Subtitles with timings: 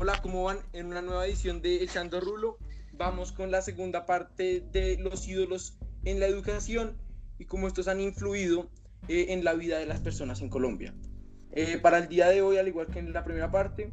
[0.00, 0.58] Hola, ¿cómo van?
[0.74, 2.56] En una nueva edición de Echando Rulo.
[2.92, 6.96] Vamos con la segunda parte de los ídolos en la educación
[7.36, 8.70] y cómo estos han influido
[9.08, 10.94] eh, en la vida de las personas en Colombia.
[11.50, 13.90] Eh, para el día de hoy, al igual que en la primera parte,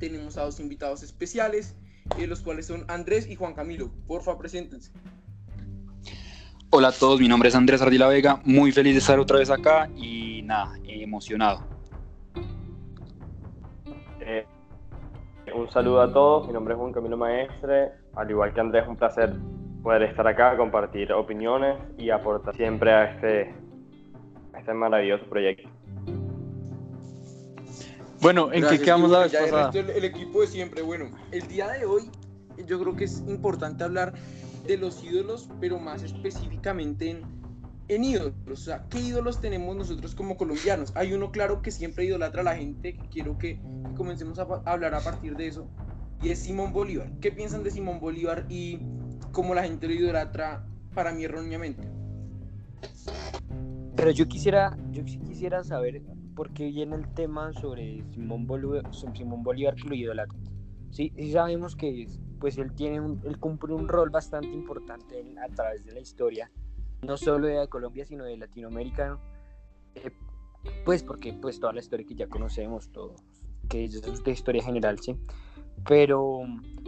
[0.00, 1.76] tenemos a dos invitados especiales,
[2.18, 3.92] eh, los cuales son Andrés y Juan Camilo.
[4.08, 4.90] Porfa, preséntense.
[6.70, 9.48] Hola a todos, mi nombre es Andrés Ardila Vega, muy feliz de estar otra vez
[9.48, 11.69] acá y nada, emocionado.
[15.60, 18.96] Un saludo a todos, mi nombre es Juan Camilo Maestre, al igual que Andrés, un
[18.96, 19.32] placer
[19.82, 23.54] poder estar acá, compartir opiniones y aportar siempre a este,
[24.54, 25.68] a este maravilloso proyecto.
[28.20, 29.70] Bueno, ¿en qué quedamos la vez pasada?
[29.72, 32.10] El, el equipo de siempre, bueno, el día de hoy
[32.66, 34.12] yo creo que es importante hablar
[34.66, 37.39] de los ídolos, pero más específicamente en,
[37.94, 38.34] en ídolos.
[38.50, 40.92] O sea, ¿qué ídolos tenemos nosotros como colombianos?
[40.94, 43.60] Hay uno claro que siempre idolatra a la gente, quiero que,
[43.96, 45.68] comencemos a, hablar a partir de eso,
[46.22, 47.10] y es Simón Bolívar.
[47.20, 48.78] ¿Qué piensan de Simón Bolívar y
[49.32, 51.88] cómo la gente lo idolatra para mí erróneamente?
[53.96, 56.02] Pero yo quisiera, yo quisiera saber
[56.36, 60.38] por qué viene el tema sobre Simón Bolívar, Simón Bolívar que lo idolatra.
[60.90, 62.06] Sí, sí sabemos que
[62.38, 66.00] pues él tiene un, él cumple un rol bastante importante en- a través de la
[66.00, 66.50] historia,
[67.02, 69.18] no solo de Colombia sino de Latinoamérica,
[69.94, 70.10] eh,
[70.84, 73.16] pues porque pues toda la historia que ya conocemos, todo,
[73.68, 75.16] que es de historia general, sí.
[75.88, 76.42] Pero,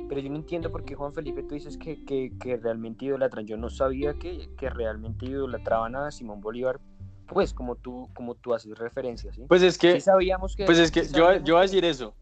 [0.09, 3.47] pero yo no entiendo por qué Juan Felipe tú dices que, que, que realmente idolatran.
[3.47, 6.79] Yo no sabía que, que realmente idolatraban a Simón Bolívar,
[7.27, 9.45] pues como tú, como tú haces referencia, ¿sí?
[9.49, 10.67] Pues es que, Sí sabíamos que...
[10.67, 12.15] pues es que sí yo, yo voy a decir eso.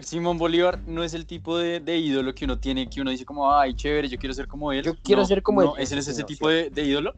[0.00, 3.24] Simón Bolívar no es el tipo de, de ídolo que uno tiene, que uno dice
[3.24, 4.82] como, ay, chévere, yo quiero ser como él.
[4.84, 5.82] Yo quiero No, ser como no, él.
[5.82, 7.14] ese no es ese No, tipo de, de ídolo,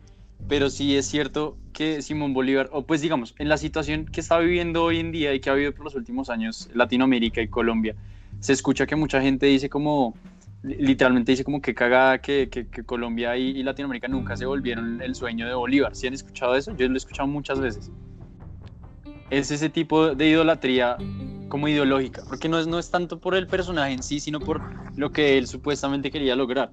[0.49, 4.39] pero sí es cierto que Simón Bolívar, o pues digamos, en la situación que está
[4.39, 7.95] viviendo hoy en día y que ha habido por los últimos años Latinoamérica y Colombia,
[8.41, 10.15] se escucha que mucha gente dice como,
[10.63, 14.47] li- literalmente dice como que cagada que, que- que Colombia y, y Latinoamérica nunca se
[14.47, 15.95] volvieron el sueño de Bolívar.
[15.95, 16.75] ¿Sí han escuchado eso?
[16.77, 17.91] Yo lo he escuchado muchas veces.
[19.31, 20.97] Es ese tipo de idolatría
[21.49, 24.61] como ideológica, porque no es, no es tanto por el personaje en sí, sino por
[24.97, 26.73] lo que él supuestamente quería lograr.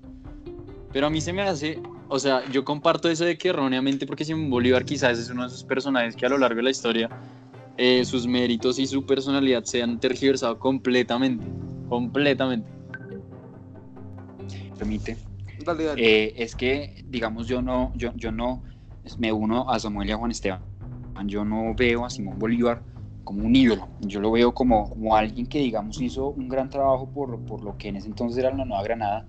[0.91, 4.25] Pero a mí se me hace, o sea, yo comparto eso de que erróneamente, porque
[4.25, 7.09] Simón Bolívar quizás es uno de esos personajes que a lo largo de la historia
[7.77, 11.45] eh, sus méritos y su personalidad se han tergiversado completamente,
[11.89, 12.69] completamente.
[14.77, 15.17] Permite.
[15.65, 16.01] Dale, dale.
[16.01, 18.63] Eh, es que, digamos, yo no, yo, yo no
[19.17, 20.61] me uno a Samuel y a Juan Esteban.
[21.25, 22.81] Yo no veo a Simón Bolívar
[23.25, 23.89] como un ídolo.
[23.99, 27.77] Yo lo veo como, como alguien que, digamos, hizo un gran trabajo por, por lo
[27.77, 29.25] que en ese entonces era la Nueva Granada.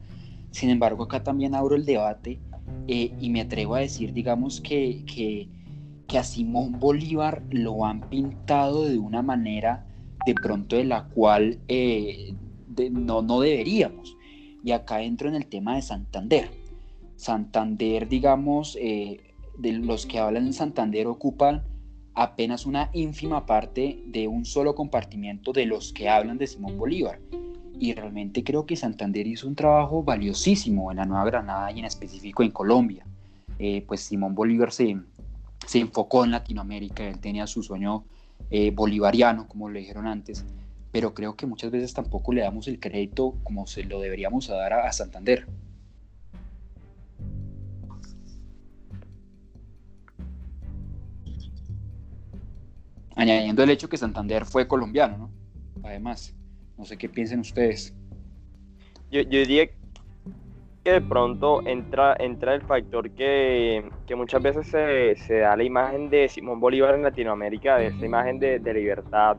[0.52, 2.38] Sin embargo, acá también abro el debate
[2.86, 5.48] eh, y me atrevo a decir, digamos, que, que,
[6.06, 9.86] que a Simón Bolívar lo han pintado de una manera
[10.24, 12.34] de pronto de la cual eh,
[12.92, 14.16] no, no deberíamos.
[14.62, 16.50] Y acá entro en el tema de Santander.
[17.16, 19.20] Santander, digamos, eh,
[19.56, 21.62] de los que hablan en Santander ocupan
[22.16, 27.20] apenas una ínfima parte de un solo compartimiento de los que hablan de Simón Bolívar.
[27.78, 31.84] Y realmente creo que Santander hizo un trabajo valiosísimo en la Nueva Granada y en
[31.84, 33.04] específico en Colombia.
[33.58, 34.96] Eh, pues Simón Bolívar se,
[35.66, 38.04] se enfocó en Latinoamérica, él tenía su sueño
[38.50, 40.42] eh, bolivariano, como le dijeron antes,
[40.92, 44.72] pero creo que muchas veces tampoco le damos el crédito como se lo deberíamos dar
[44.72, 45.46] a, a Santander.
[53.16, 55.30] Añadiendo el hecho que Santander fue colombiano, ¿no?
[55.82, 56.36] Además,
[56.76, 57.94] no sé qué piensen ustedes.
[59.10, 59.66] Yo, diría
[60.84, 65.64] que de pronto entra, entra el factor que, que muchas veces se, se da la
[65.64, 69.36] imagen de Simón Bolívar en Latinoamérica, de esa imagen de, de libertad,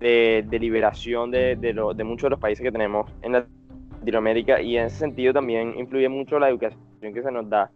[0.00, 4.86] de, de liberación de, de muchos de los países que tenemos en Latinoamérica y en
[4.86, 7.70] ese sentido también influye mucho la educación que se nos da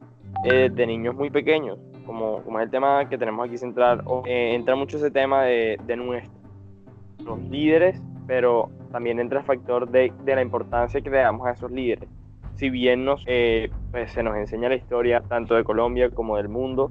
[0.45, 4.55] eh, de niños muy pequeños, como, como es el tema que tenemos aquí central, eh,
[4.55, 10.35] entra mucho ese tema de, de nuestros líderes, pero también entra el factor de, de
[10.35, 12.09] la importancia que le damos a esos líderes.
[12.57, 16.49] Si bien nos, eh, pues, se nos enseña la historia tanto de Colombia como del
[16.49, 16.91] mundo,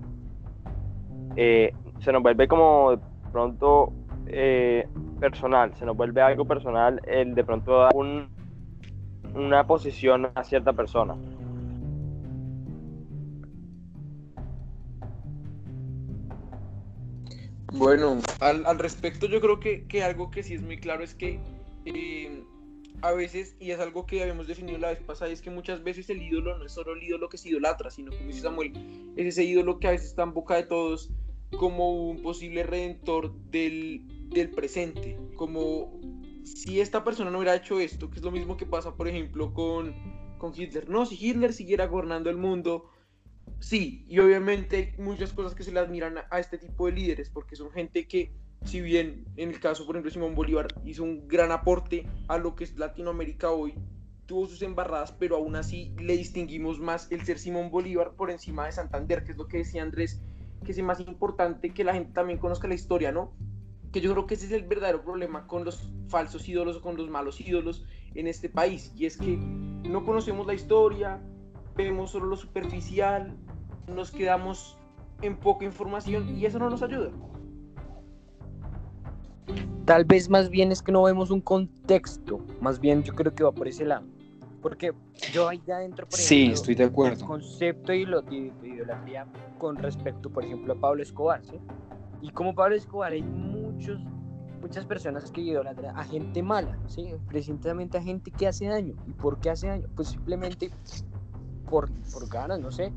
[1.35, 2.99] eh, se nos vuelve como de
[3.31, 3.91] pronto
[4.27, 4.87] eh,
[5.19, 8.27] personal, se nos vuelve algo personal el de pronto dar un-
[9.35, 11.15] una posición a cierta persona.
[17.73, 21.15] Bueno, al, al respecto yo creo que, que algo que sí es muy claro es
[21.15, 21.39] que
[21.85, 22.43] eh,
[23.01, 26.09] a veces, y es algo que habíamos definido la vez pasada, es que muchas veces
[26.09, 28.73] el ídolo no es solo el ídolo que se idolatra, sino como dice Samuel,
[29.17, 31.09] es ese ídolo que a veces está en boca de todos
[31.57, 35.99] como un posible redentor del, del presente, como
[36.43, 39.53] si esta persona no hubiera hecho esto, que es lo mismo que pasa, por ejemplo,
[39.53, 39.93] con,
[40.37, 40.89] con Hitler.
[40.89, 42.89] No, si Hitler siguiera gobernando el mundo,
[43.63, 47.29] sí, y obviamente muchas cosas que se le admiran a, a este tipo de líderes,
[47.29, 48.33] porque son gente que,
[48.65, 52.55] si bien en el caso, por ejemplo, Simón Bolívar hizo un gran aporte a lo
[52.55, 53.73] que es Latinoamérica hoy,
[54.25, 58.65] tuvo sus embarradas, pero aún así le distinguimos más el ser Simón Bolívar por encima
[58.65, 60.21] de Santander, que es lo que decía Andrés,
[60.65, 63.33] que es más importante que la gente también conozca la historia, ¿no?
[63.91, 66.97] Que yo creo que ese es el verdadero problema con los falsos ídolos o con
[66.97, 67.85] los malos ídolos
[68.15, 71.21] en este país, y es que no conocemos la historia,
[71.75, 73.33] vemos solo lo superficial,
[73.87, 74.77] nos quedamos
[75.21, 77.09] en poca información y eso no nos ayuda.
[79.85, 83.43] Tal vez más bien es que no vemos un contexto, más bien yo creo que
[83.43, 84.05] va por ese lado.
[84.61, 84.93] Porque
[85.33, 87.19] yo ahí ya entro, por Sí, ejemplo, estoy de acuerdo.
[87.19, 89.25] el concepto ilo- de- de idolatría
[89.57, 91.57] con respecto, por ejemplo, a Pablo Escobar, ¿sí?
[92.21, 93.99] Y como Pablo Escobar hay muchos,
[94.61, 97.09] muchas personas que idolatran a gente mala, ¿sí?
[97.27, 98.93] Precisamente a gente que hace daño.
[99.05, 99.87] ¿Y por qué hace daño?
[99.93, 100.71] Pues simplemente
[101.73, 102.93] por, por ganas, no sé.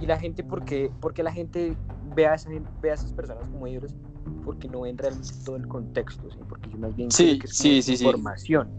[0.00, 1.76] Y la gente, porque, porque la gente
[2.14, 3.96] ve a, esa ve a esas personas como ídolos,
[4.44, 6.38] porque no ven realmente todo el contexto, ¿sí?
[6.48, 8.04] Porque yo más bien Sí, que es sí, sí, sí.
[8.04, 8.70] información.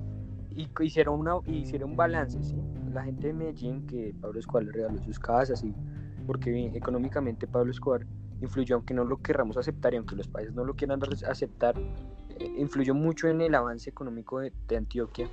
[0.50, 2.56] Y hicieron, una, hicieron un balance, ¿sí?
[2.94, 5.74] La gente de Medellín, que Pablo Escobar le regaló sus casas, y
[6.26, 8.06] porque bien, económicamente Pablo Escobar
[8.40, 11.76] influyó, aunque no lo querramos aceptar y aunque los países no lo quieran aceptar,
[12.40, 15.28] eh, influyó mucho en el avance económico de, de Antioquia.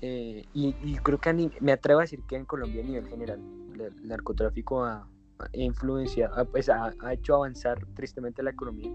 [0.00, 3.08] Eh, y, y creo que ni- me atrevo a decir que en Colombia a nivel
[3.08, 3.40] general
[3.78, 5.08] el narcotráfico ha,
[5.52, 8.90] influenciado, pues, ha, ha hecho avanzar tristemente la economía.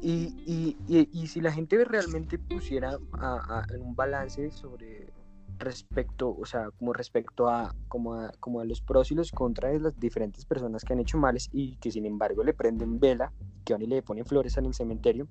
[0.00, 5.12] Y, y, y, y si la gente realmente pusiera a, a- un balance sobre
[5.58, 9.72] respecto, o sea, como respecto a como, a como a los pros y los contras
[9.72, 13.32] de las diferentes personas que han hecho males y que sin embargo le prenden vela,
[13.64, 15.26] que van y le ponen flores en el cementerio,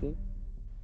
[0.00, 0.16] ¿sí?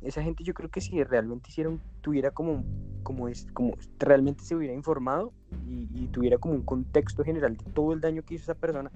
[0.02, 2.64] Esa gente yo creo que si realmente hicieron, tuviera como,
[3.02, 5.32] como es, como realmente se hubiera informado
[5.66, 8.90] y, y tuviera como un contexto general de todo el daño que hizo esa persona,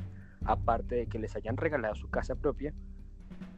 [0.44, 2.72] aparte de que les hayan regalado su casa propia,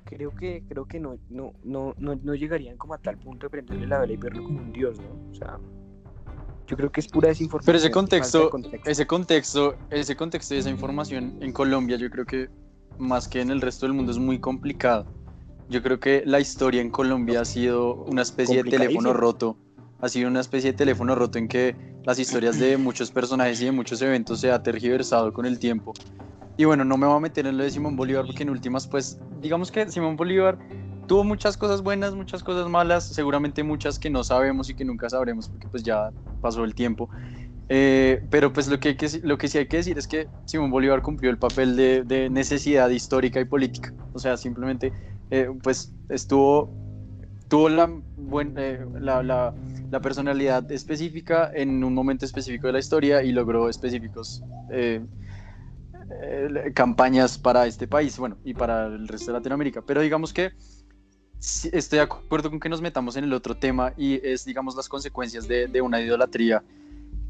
[0.04, 3.50] creo que creo que no, no, no, no, no llegarían como a tal punto de
[3.50, 5.30] prenderle la vela y verlo como un dios, ¿no?
[5.30, 5.58] O sea,
[6.66, 7.66] yo creo que es pura desinformación.
[7.66, 8.90] Pero ese contexto, contexto.
[8.90, 12.48] ese contexto, ese contexto y esa información en Colombia, yo creo que
[12.98, 15.06] más que en el resto del mundo es muy complicado.
[15.72, 19.56] Yo creo que la historia en Colombia ha sido una especie de teléfono roto.
[20.02, 21.74] Ha sido una especie de teléfono roto en que
[22.04, 25.94] las historias de muchos personajes y de muchos eventos se ha tergiversado con el tiempo.
[26.58, 28.86] Y bueno, no me voy a meter en lo de Simón Bolívar porque en últimas,
[28.86, 30.58] pues, digamos que Simón Bolívar
[31.06, 35.08] tuvo muchas cosas buenas, muchas cosas malas, seguramente muchas que no sabemos y que nunca
[35.08, 36.10] sabremos porque pues ya
[36.42, 37.08] pasó el tiempo.
[37.70, 40.70] Eh, pero pues lo que, que, lo que sí hay que decir es que Simón
[40.70, 43.94] Bolívar cumplió el papel de, de necesidad histórica y política.
[44.12, 44.92] O sea, simplemente
[45.32, 46.70] eh, pues estuvo,
[47.49, 49.55] tuvo la, buen, eh, la, la,
[49.90, 55.00] la personalidad específica en un momento específico de la historia y logró específicos eh,
[56.23, 59.81] eh, campañas para este país, bueno, y para el resto de Latinoamérica.
[59.81, 60.52] Pero digamos que
[61.73, 64.87] estoy de acuerdo con que nos metamos en el otro tema y es, digamos, las
[64.87, 66.62] consecuencias de, de una idolatría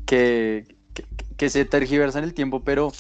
[0.07, 1.05] que, que,
[1.37, 2.91] que se tergiversa en el tiempo, pero,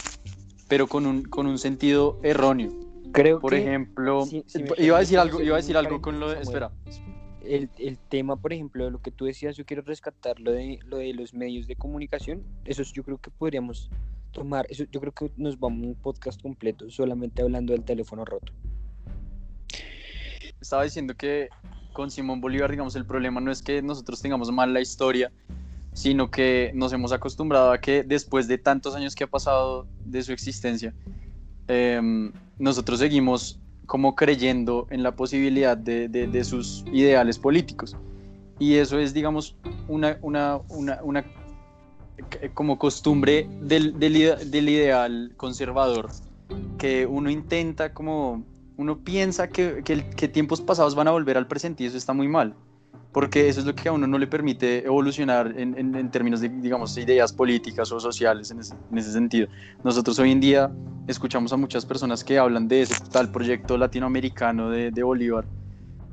[0.68, 2.91] pero con, un, con un sentido erróneo.
[3.12, 6.00] Creo Por que ejemplo, si- si me iba a decir algo, iba a decir algo
[6.00, 6.70] con lo de, espera,
[7.44, 10.78] el, el tema, por ejemplo, de lo que tú decías, yo quiero rescatar lo de,
[10.86, 12.42] lo de los medios de comunicación.
[12.64, 13.90] Eso es- yo creo que podríamos
[14.32, 18.24] tomar, eso yo creo que nos vamos a un podcast completo solamente hablando del teléfono
[18.24, 18.52] roto.
[20.60, 21.48] estaba diciendo que
[21.92, 25.32] con Simón Bolívar, digamos, el problema no es que nosotros tengamos mal la historia,
[25.92, 30.22] sino que nos hemos acostumbrado a que después de tantos años que ha pasado de
[30.22, 30.94] su existencia,
[31.68, 37.96] em, nosotros seguimos como creyendo en la posibilidad de, de- de sus ideales políticos.
[38.58, 39.56] Y eso es, digamos,
[39.88, 41.22] una, una, una, una
[42.30, 44.12] c- como costumbre del, del
[44.50, 46.08] del ideal conservador,
[46.78, 48.44] que uno intenta como
[48.76, 52.12] uno piensa que, que, que tiempos pasados van a volver al presente y eso está
[52.12, 52.54] muy mal,
[53.12, 56.40] porque eso es lo que a uno no le permite evolucionar en, en- en términos
[56.40, 59.48] de, digamos, ideas políticas o sociales en ese, en ese sentido.
[59.84, 60.74] Nosotros hoy en día
[61.06, 65.48] escuchamos a muchas personas que hablan de ese tal proyecto latinoamericano de, de Bolívar,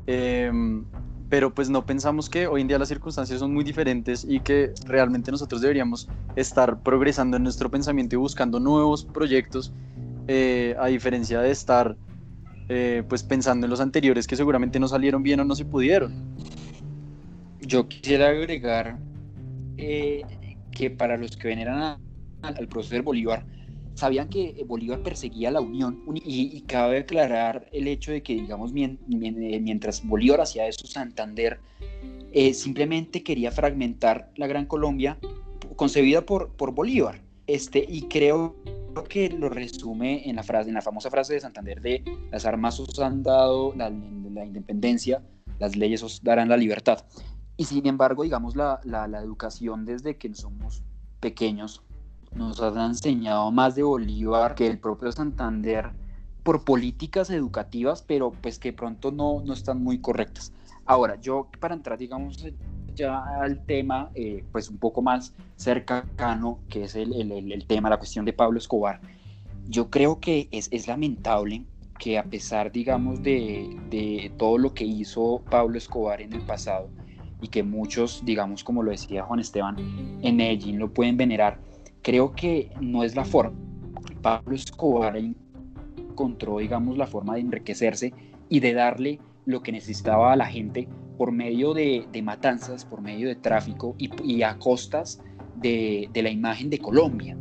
[0.08, 0.86] em,
[1.30, 4.74] pero pues no pensamos que hoy en día las circunstancias son muy diferentes y que
[4.86, 9.74] realmente nosotros deberíamos estar progresando en nuestro pensamiento y buscando nuevos proyectos,
[10.28, 11.98] eh, a diferencia de estar
[12.70, 16.18] eh, pues pensando en los anteriores que seguramente no salieron bien o no se pudieron.
[17.62, 18.98] Yo quisiera agregar
[19.78, 20.22] eh,
[20.72, 22.00] que para los que veneran a-
[22.42, 23.46] al prócer Bolívar,
[23.96, 30.06] sabían que Bolívar perseguía la unión y, cabe aclarar el hecho de que, digamos, mientras
[30.06, 31.60] Bolívar hacía eso, Santander
[32.32, 35.18] eh, simplemente quería fragmentar la Gran Colombia
[35.76, 37.20] concebida por, por Bolívar.
[37.48, 38.56] Este, y creo
[39.10, 42.80] que lo resume en la, frase, en la famosa frase de Santander de las armas
[42.80, 45.22] os han dado la, la independencia,
[45.58, 47.04] las leyes os darán la libertad.
[47.60, 50.82] Y sin embargo, digamos, la, la, la educación desde que somos
[51.20, 51.84] pequeños
[52.34, 55.92] nos ha enseñado más de Bolívar que el propio Santander
[56.44, 60.54] por políticas educativas, pero pues que pronto no, no están muy correctas.
[60.86, 62.48] Ahora, yo para entrar, digamos,
[62.96, 67.90] ya al tema, eh, pues un poco más cercano, que es el, el, el, tema,
[67.90, 69.02] la cuestión de Pablo Escobar,
[69.68, 71.66] yo creo que es, es lamentable
[71.98, 76.88] que a pesar, digamos, de, de, todo lo que hizo Pablo Escobar en el pasado
[77.42, 79.76] y que muchos, digamos, como lo decía Juan Esteban,
[80.22, 81.60] en Medellín lo pueden venerar,
[82.02, 83.58] creo que no es la forma.
[84.22, 88.14] Pablo Escobar encontró, digamos, la forma de enriquecerse
[88.50, 93.28] y de darle lo que necesitaba a la gente por medio de, matanzas, por medio
[93.28, 95.22] de tráfico y, a costas
[95.56, 97.38] de, la imagen de Colombia.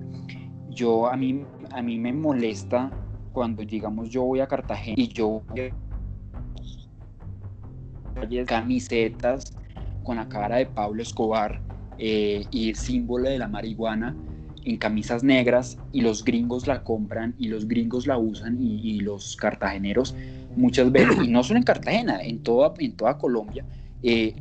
[0.70, 2.90] Yo, a mí, a mí me molesta
[3.32, 5.42] cuando, digamos, yo voy a Cartagena y yo
[8.46, 9.57] camisetas
[10.08, 11.60] con la cara de Pablo Escobar
[11.98, 14.16] eh, y el símbolo de la marihuana
[14.64, 19.36] en camisas negras y los gringos la compran y los gringos la usan y, los
[19.36, 20.16] cartageneros
[20.56, 23.66] muchas veces, y no solo en Cartagena, en toda, en toda Colombia,
[24.02, 24.34] eh,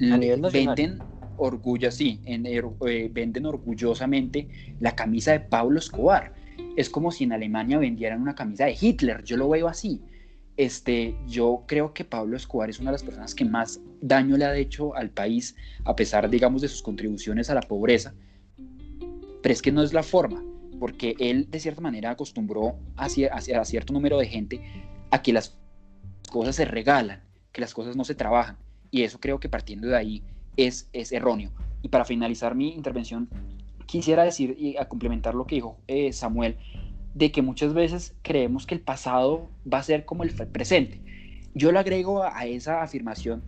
[0.53, 1.01] venden
[1.35, 4.47] orgullo, sí, en, eh, venden orgullosamente
[4.79, 6.31] la camisa de Pablo Escobar.
[6.77, 10.01] Es como si en Alemania vendieran una camisa de Hitler, yo lo veo así.
[10.57, 14.45] Este, yo creo que Pablo Escobar es una de las personas que más daño le
[14.45, 18.13] ha hecho al país, a pesar, digamos, de sus contribuciones a la pobreza
[19.41, 20.43] pero es que no es la forma,
[20.77, 24.61] porque él de cierta manera acostumbró a, a, cierto número de gente
[25.11, 25.57] a que las
[26.29, 28.57] cosas se regalan, que las cosas no se trabajan.
[28.91, 30.23] Y eso creo que partiendo de ahí
[30.57, 31.51] es, es erróneo.
[31.81, 33.29] Y para finalizar mi intervención,
[33.85, 36.57] quisiera decir y a complementar lo que dijo eh, Samuel,
[37.17, 41.01] de que muchas veces creemos que el pasado va a ser como el presente.
[41.55, 43.41] Yo le agrego a esa afirmación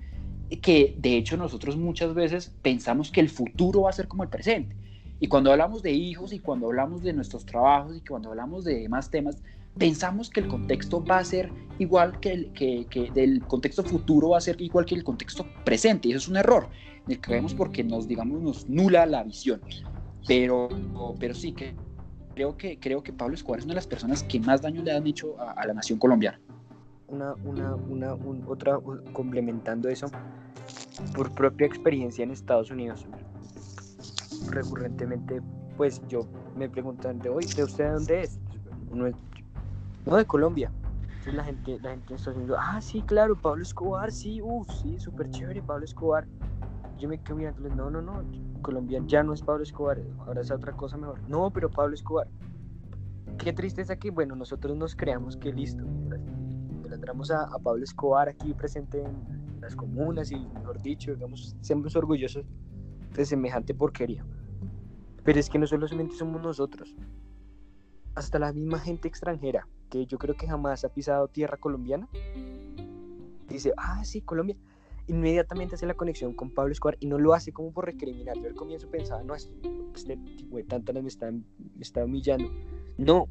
[0.62, 4.30] que de hecho nosotros muchas veces pensamos que el futuro va a ser como el
[4.30, 4.76] presente.
[5.20, 8.80] Y cuando hablamos de hijos y cuando hablamos de nuestros trabajos y cuando hablamos de
[8.80, 9.38] demás temas,
[9.78, 14.30] pensamos que el contexto va a ser igual que el que, que del contexto futuro
[14.30, 16.08] va a ser igual que el contexto presente.
[16.08, 16.70] Y eso es un error
[17.06, 19.62] en el que vemos porque nos, digamos, nos nula la visión.
[20.26, 20.70] Pero,
[21.20, 21.76] pero sí que
[22.40, 24.94] creo que creo que Pablo Escobar es una de las personas que más daño le
[24.94, 26.40] han hecho a, la nación colombiana.
[27.10, 28.14] Una, una, una
[28.48, 28.80] otra
[29.12, 30.10] complementando eso,
[31.14, 33.06] por propia experiencia en Estados Unidos,
[34.52, 35.42] recurrentemente,
[35.76, 36.22] pues yo
[36.56, 38.40] me preguntan de hoy, ¿de usted de dónde es?
[38.94, 39.10] No,
[40.06, 40.72] no de Colombia.
[41.10, 44.98] Entonces la gente, la gente está diciendo, ah, sí, claro, Pablo Escobar, sí, uff, sí,
[44.98, 46.26] súper chévere, Pablo Escobar.
[46.98, 48.24] Yo me quedo mirando, no, no, no,
[48.62, 51.20] Colombia ya no es Pablo Escobar, ahora es otra cosa mejor.
[51.28, 52.28] No, pero Pablo Escobar.
[53.38, 55.84] Qué tristeza que, bueno, nosotros nos creamos que listo,
[56.82, 61.92] idolatramos a, a Pablo Escobar aquí presente en las comunas y, mejor dicho, digamos, siempre
[61.96, 62.46] orgullosos
[63.16, 64.26] de semejante porquería.
[65.24, 66.96] Pero es que no solamente somos nosotros,
[68.16, 72.08] hasta la misma gente extranjera, que yo creo que jamás ha pisado tierra colombiana,
[73.48, 74.56] dice, ah, sí, Colombia,
[75.10, 78.38] inmediatamente hace la conexión con Pablo Escobar y no lo hace como por recriminar.
[78.38, 79.52] Yo al comienzo pensaba, no, este,
[79.96, 82.52] este tipo de tantas me está, me está humillando.
[82.98, 83.28] No,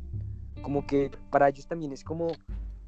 [0.63, 2.29] como que para ellos también es como,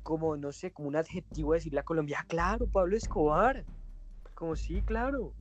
[0.02, 3.64] como, no sé, como un adjetivo decirle a Colombia, ah, claro, Pablo Escobar.
[4.35, 5.32] Como sí, claro.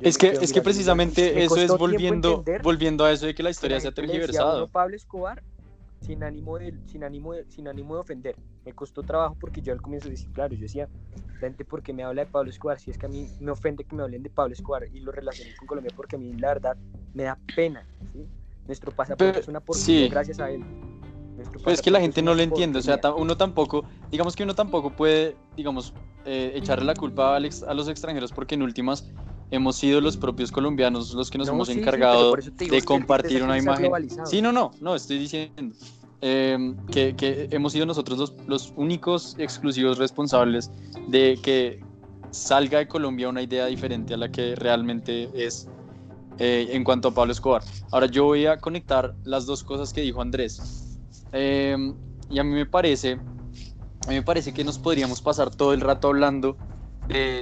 [0.00, 3.78] Es que, es que precisamente eso es volviendo, volviendo a eso de que la historia
[3.80, 4.68] se ha tergiversado.
[4.68, 5.42] Pablo Escobar,
[6.10, 9.72] sin ánimo, de, sin, ánimo de, sin ánimo de ofender, me costó trabajo porque yo
[9.72, 10.88] al comienzo decía, claro, yo decía,
[11.38, 12.80] gente, porque me habla de Pablo Escobar?
[12.80, 15.12] Si es que a mí me ofende que me hablen de Pablo Escobar y lo
[15.12, 16.76] relacioné con Colombia porque a mí la verdad
[17.14, 17.86] me da pena.
[18.66, 20.64] Nuestro pasaporte es una porquería gracias a él.
[21.62, 24.54] Pues es que la gente no lo entiende, o sea, uno tampoco, digamos que uno
[24.54, 25.94] tampoco puede, digamos,
[26.26, 29.10] eh, echarle la culpa a, a los extranjeros porque en últimas
[29.50, 33.90] hemos sido los propios colombianos los que nos hemos encargado de compartir una imagen.
[34.24, 35.74] Sí, no, no, no, estoy diciendo
[36.20, 40.70] em, que, que, hemos sido nosotros los, los, únicos exclusivos responsables
[41.08, 41.80] de que
[42.30, 45.68] salga de Colombia una idea diferente a la que realmente es
[46.38, 47.62] eh, en cuanto a Pablo Escobar.
[47.90, 50.98] Ahora yo voy a conectar las dos cosas que dijo Andrés.
[51.32, 51.94] Em,
[52.30, 53.12] y a mí me parece,
[54.06, 56.56] a mí me parece que nos podríamos pasar todo el rato hablando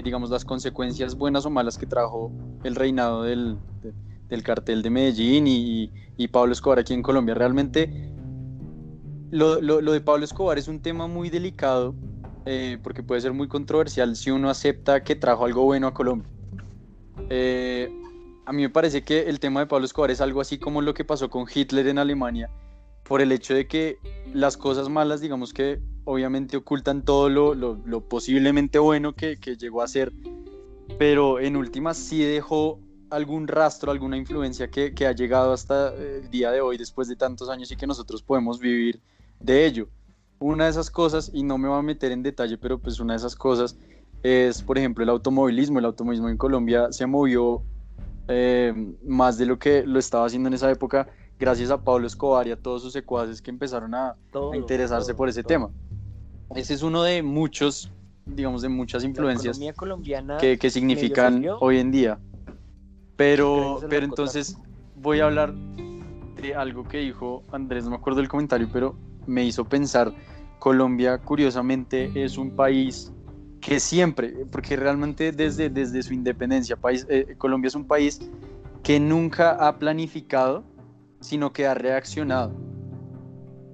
[0.03, 2.33] digamos, las consecuencias buenas o malas que trajo
[2.65, 3.59] el reinado del,
[4.29, 7.35] del cartel de Medellín y, y Pablo Escobar aquí en Colombia.
[7.35, 8.11] Realmente
[9.31, 11.95] lo, de Pablo Escobar es un tema muy delicado
[12.47, 16.31] eh, porque puede ser muy controversial si uno acepta que trajo algo bueno a Colombia.
[17.31, 17.93] Eh,
[18.47, 20.95] a mí me parece que el tema de Pablo Escobar es algo así como lo
[20.95, 22.49] que pasó con Hitler en Alemania,
[23.05, 23.99] por el hecho de que
[24.33, 30.13] las cosas malas, digamos que obviamente ocultan todo lo, posiblemente bueno que, llegó a ser,
[30.99, 32.81] pero en últimas sí dejó
[33.11, 37.17] algún rastro, alguna influencia que, que ha llegado hasta el día de hoy, después de
[37.17, 39.03] tantos años y que nosotros podemos vivir
[39.41, 39.89] de ello.
[40.39, 43.15] Una de esas cosas, y no me voy a meter en detalle, pero pues una
[43.15, 43.77] de esas cosas
[44.23, 45.79] es, por ejemplo, el automovilismo.
[45.79, 47.63] El automovilismo en Colombia se movió
[48.29, 48.73] eh,
[49.05, 52.51] más de lo que lo estaba haciendo en esa época gracias a Pablo Escobar y
[52.51, 55.49] a todos sus secuaces que empezaron a, Todo, a interesarse todo, por ese todo.
[55.49, 55.71] tema.
[56.55, 57.91] Ese es uno de muchos,
[58.27, 59.59] digamos, de muchas influencias
[60.41, 62.19] que, que significan hoy en día.
[63.17, 64.57] Pero, pero entonces
[64.97, 65.55] voy a hablar
[66.41, 68.97] de algo que dijo Andrés, no me acuerdo del comentario, pero
[69.29, 70.13] me hizo pensar,
[70.59, 73.13] Colombia curiosamente es un país
[73.61, 78.21] que siempre, porque realmente desde, desde su independencia, país, eh, Colombia es un país
[78.83, 80.65] que nunca ha planificado,
[81.21, 82.53] sino que ha reaccionado.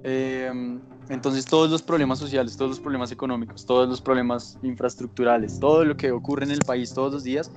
[0.03, 5.85] Eh, entonces todos los problemas sociales, todos los problemas económicos, todos los problemas infraestructurales, todo
[5.85, 7.51] lo que ocurre en el país todos los días,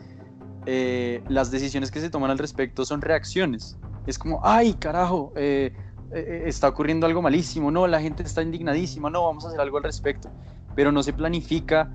[0.66, 3.78] eh, las decisiones que se toman al respecto son reacciones.
[4.06, 5.72] Es como, ay, carajo, eh,
[6.12, 9.76] eh, está ocurriendo algo malísimo, no, la gente está indignadísima, no, vamos a hacer algo
[9.78, 10.30] al respecto.
[10.74, 11.90] Pero no se planifica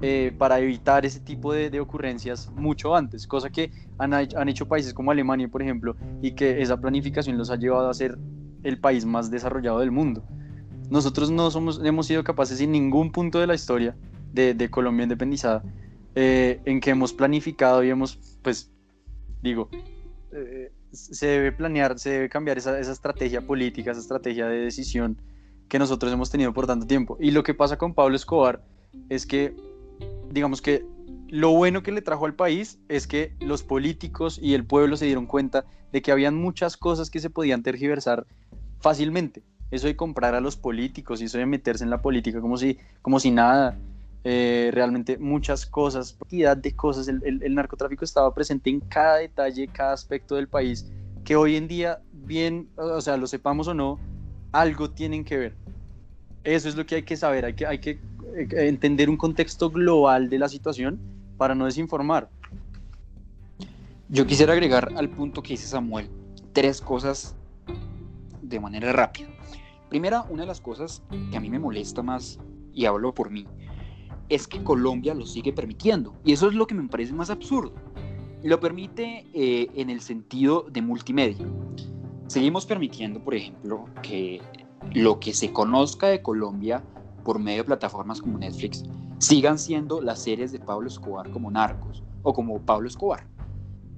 [0.00, 4.48] eh, para evitar ese tipo de, de ocurrencias mucho antes, cosa que han, ha- han
[4.48, 8.16] hecho países como Alemania, por ejemplo, y que esa planificación los ha llevado a ser
[8.62, 10.22] el país más desarrollado del mundo.
[10.90, 13.96] Nosotros no somos, hemos sido capaces en ningún punto de la historia
[14.32, 15.62] de, de Colombia independizada
[16.14, 18.70] eh, en que hemos planificado y hemos, pues,
[19.42, 19.68] digo,
[20.32, 25.20] eh, se debe planear, se debe cambiar esa, esa estrategia política, esa estrategia de decisión
[25.68, 27.16] que nosotros hemos tenido por tanto tiempo.
[27.20, 28.62] Y lo que pasa con Pablo Escobar
[29.08, 29.54] es que,
[30.30, 30.84] digamos que
[31.28, 35.04] lo bueno que le trajo al país es que los políticos y el pueblo se
[35.04, 38.26] dieron cuenta de que habían muchas cosas que se podían tergiversar
[38.80, 39.42] fácilmente.
[39.70, 42.78] Eso de comprar a los políticos y eso de meterse en la política como si,
[43.02, 43.78] como si nada,
[44.30, 49.16] eh, realmente muchas cosas, cantidad de cosas, el, el- el narcotráfico estaba presente en cada
[49.16, 50.92] detalle, cada aspecto del país,
[51.24, 53.98] que hoy en día, bien, o sea, lo sepamos o no,
[54.52, 55.56] algo tienen que ver.
[56.44, 57.90] Eso es lo que hay que saber, hay que, hay que
[58.36, 61.00] eh, entender un contexto global de la situación
[61.38, 62.28] para no desinformar.
[64.10, 66.10] Yo quisiera agregar al punto que dice Samuel
[66.52, 67.34] tres cosas
[68.42, 69.28] de manera rápida.
[69.88, 72.38] Primera, una de las cosas que a mí me molesta más,
[72.74, 73.46] y hablo por mí,
[74.28, 76.14] es que Colombia lo sigue permitiendo.
[76.24, 77.72] Y eso es lo que me parece más absurdo.
[78.42, 81.46] Lo permite eh, en el sentido de multimedia.
[82.28, 84.40] Seguimos permitiendo, por ejemplo, que
[84.92, 86.82] lo que se conozca de Colombia
[87.24, 88.84] por medio de plataformas como Netflix
[89.18, 93.26] sigan siendo las series de Pablo Escobar como Narcos o como Pablo Escobar.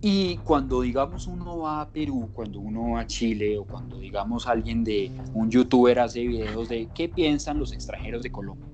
[0.03, 4.47] Y cuando digamos uno va a Perú, cuando uno va a Chile o cuando digamos
[4.47, 8.67] alguien de un youtuber hace videos de qué piensan los extranjeros de Colombia.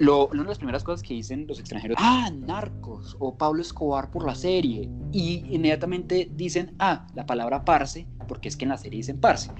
[0.00, 4.10] Lo, una de las primeras cosas que dicen los extranjeros, ah, narcos o Pablo Escobar
[4.10, 4.88] por la serie.
[5.12, 9.50] Y inmediatamente dicen, ah, la palabra parce, porque es que en la serie dicen parce.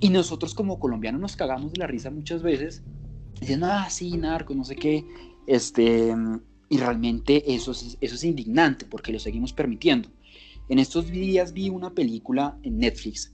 [0.00, 2.82] Y nosotros como colombianos nos cagamos de la risa muchas veces,
[3.40, 5.06] diciendo, ah, sí, narcos, no sé qué.
[5.46, 6.16] Este,
[6.68, 10.08] y realmente eso es, eso es indignante porque lo seguimos permitiendo.
[10.68, 13.32] En estos días vi una película en Netflix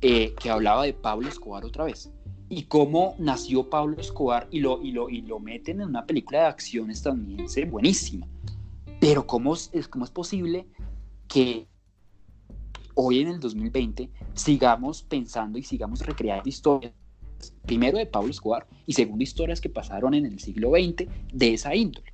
[0.00, 2.10] eh, que hablaba de Pablo Escobar otra vez
[2.54, 6.40] y cómo nació Pablo Escobar y lo, y lo, y lo meten en una película
[6.40, 8.26] de acción estadounidense buenísima.
[9.00, 10.66] Pero ¿cómo es, cómo es posible
[11.26, 11.66] que
[12.94, 16.92] hoy en el 2020 sigamos pensando y sigamos recreando historias,
[17.66, 21.74] primero de Pablo Escobar y segundo historias que pasaron en el siglo XX de esa
[21.74, 22.12] índole?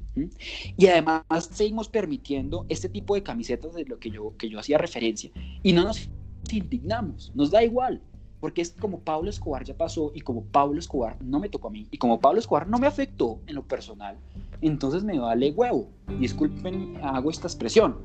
[0.76, 1.22] Y además
[1.52, 5.30] seguimos permitiendo este tipo de camisetas de lo que yo, que yo hacía referencia
[5.62, 6.08] y no nos
[6.50, 8.02] indignamos, nos da igual,
[8.40, 11.70] porque es como Pablo Escobar ya pasó y como Pablo Escobar no me tocó a
[11.70, 14.16] mí y como Pablo Escobar no me afectó en lo personal,
[14.62, 15.88] entonces me vale huevo.
[16.18, 17.96] Disculpen, hago esta expresión.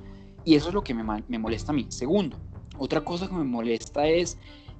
[0.43, 1.87] Y eso es lo que me, me molesta a mí.
[1.89, 2.37] Segundo,
[2.77, 4.37] otra cosa que me molesta es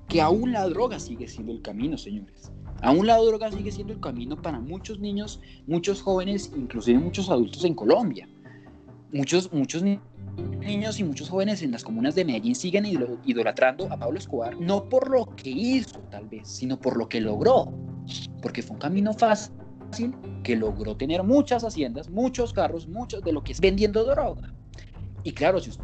[0.08, 2.52] que aún la droga sigue siendo el camino, señores.
[2.82, 7.64] Aún la droga sigue siendo el camino para muchos niños, muchos jóvenes, inclusive muchos adultos
[7.66, 8.28] en Colombia.
[9.12, 10.00] Muchos, muchos ni-
[10.60, 14.60] niños y muchos jóvenes en las comunas de Medellín siguen idol- idolatrando a Pablo Escobar,
[14.60, 17.72] no por lo que hizo tal vez, sino por lo que logró.
[18.42, 19.54] Porque fue un camino fácil
[20.44, 24.54] que logró tener muchas haciendas, muchos carros, muchos de lo que es vendiendo droga.
[25.24, 25.84] Y claro, si usted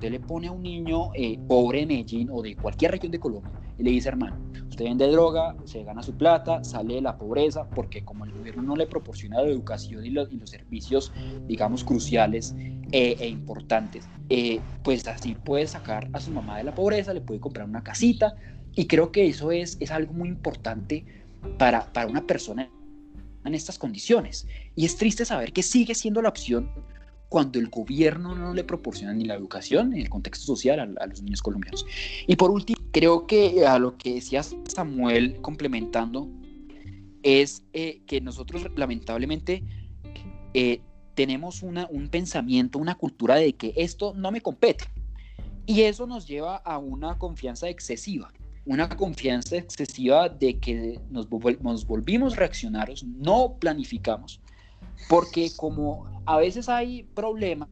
[0.00, 3.20] usted le pone a un niño eh, pobre de Medellín o de cualquier región de
[3.20, 4.38] Colombia y le dice, hermano,
[4.70, 8.62] usted vende droga, se gana su plata, sale de la pobreza, porque como el gobierno
[8.62, 11.12] no le proporciona la educación y los, servicios,
[11.46, 12.54] digamos, cruciales
[12.92, 17.20] eh, e importantes, eh, pues así puede sacar a su mamá de la pobreza, le
[17.20, 18.34] puede comprar una casita,
[18.74, 21.04] y creo que eso es, es algo muy importante
[21.58, 22.70] para, para una persona
[23.44, 24.46] en estas condiciones.
[24.74, 26.70] Y es triste saber que sigue siendo la opción
[27.30, 31.06] cuando el gobierno no le proporciona ni la educación ni el contexto social a, a,
[31.06, 31.86] los niños colombianos.
[32.26, 36.28] Y por último, creo que a lo que decía Samuel complementando
[37.22, 39.62] es eh, que nosotros lamentablemente
[40.54, 40.80] eh,
[41.14, 44.84] tenemos una, un pensamiento, una cultura de que esto no me compete.
[45.66, 48.32] Y eso nos lleva a una confianza excesiva
[48.66, 51.28] una confianza excesiva de que nos,
[51.60, 54.40] nos volvimos reaccionarios, no planificamos,
[55.08, 57.68] porque como a veces hay problemas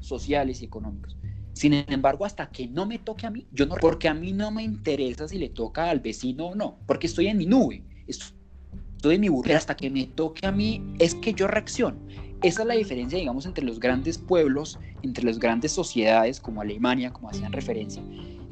[0.00, 1.16] sociales y económicos,
[1.52, 4.50] sin embargo, hasta que no me toque a mí, yo no, porque a mí no
[4.50, 9.14] me interesa si le toca al vecino o no, porque estoy en mi nube, estoy
[9.14, 11.96] en mi burro, hasta que me toque a mí es que yo reacciono.
[12.42, 17.10] Esa es la diferencia, digamos, entre los grandes pueblos, entre las grandes sociedades como Alemania,
[17.10, 18.02] como hacían referencia,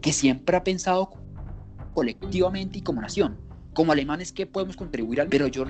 [0.01, 1.11] que siempre ha pensado
[1.93, 3.37] colectivamente y como nación.
[3.75, 5.29] Como alemanes, ¿qué podemos contribuir al...
[5.29, 5.67] Pero yo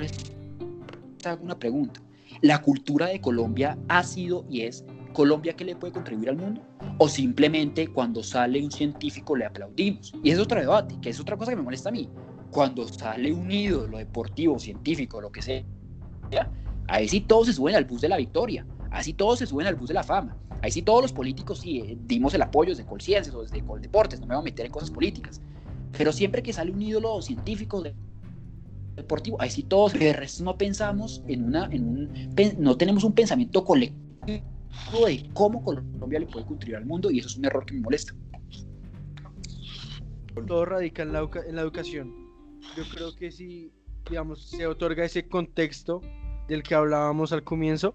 [1.27, 2.01] hago una pregunta.
[2.41, 6.63] ¿La cultura de Colombia ha sido y es Colombia que le puede contribuir al mundo?
[6.99, 10.13] ¿O simplemente cuando sale un científico le aplaudimos?
[10.23, 12.09] Y es otro debate, que es otra cosa que me molesta a mí.
[12.51, 15.65] Cuando sale un ídolo deportivo, científico, lo que sea,
[16.89, 19.75] ahí sí todos se suben al bus de la victoria, así todos se suben al
[19.75, 20.37] bus de la fama.
[20.63, 24.21] Ahí sí todos los políticos sí eh, dimos el apoyo desde Colciencias o desde Coldeportes,
[24.21, 25.43] no me voy a meter en cosas políticas.
[25.93, 27.83] Pero siempre que sale un ídolo científico
[28.97, 33.65] deportivo, ahí sí todos, resto no pensamos en una, en un, no tenemos un pensamiento
[33.65, 34.07] colectivo
[35.07, 37.81] de cómo Colombia le puede contribuir al mundo y eso es un error que me
[37.81, 38.15] molesta.
[40.47, 42.13] Todo radica en la, en la educación.
[42.77, 43.71] Yo creo que si,
[44.09, 46.01] digamos, se otorga ese contexto
[46.49, 47.95] del que hablábamos al comienzo,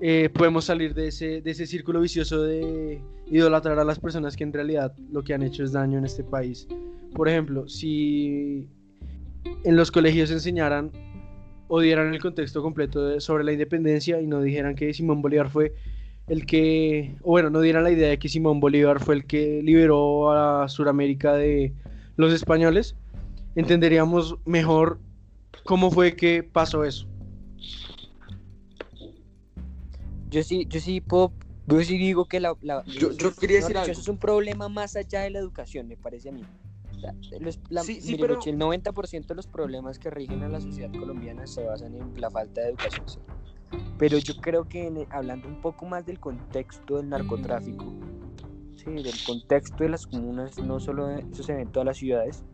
[0.00, 4.44] eh, podemos salir de ese, de ese círculo vicioso de idolatrar a las personas que
[4.44, 6.68] en realidad lo que han hecho es daño en este país.
[7.14, 8.68] Por ejemplo, si
[9.64, 10.92] en los colegios enseñaran
[11.68, 15.74] o dieran el contexto completo sobre la independencia y no dijeran que Simón Bolívar fue
[16.28, 19.62] el que, o bueno, no dieran la idea de que Simón Bolívar fue el que
[19.62, 21.72] liberó a Sudamérica de
[22.16, 22.96] los españoles,
[23.54, 24.98] entenderíamos mejor
[25.64, 27.06] cómo fue que pasó eso.
[30.30, 31.32] Yo sí, yo sí puedo,
[31.66, 33.90] yo sí digo que la, la yo, yo, quería decir algo.
[33.90, 36.44] Eso es un problema más allá de la educación, me parece a mí.
[37.40, 38.40] Los, la, sí, sí, mire, pero...
[38.44, 42.30] El 90% de los problemas que rigen a la sociedad colombiana se basan en la
[42.30, 43.08] falta de educación.
[43.08, 43.18] ¿sí?
[43.98, 47.86] Pero yo creo que en, hablando un poco más del contexto del narcotráfico,
[48.76, 48.90] ¿sí?
[48.90, 52.44] del contexto de las comunas, no solo eso se ve en todas las ciudades,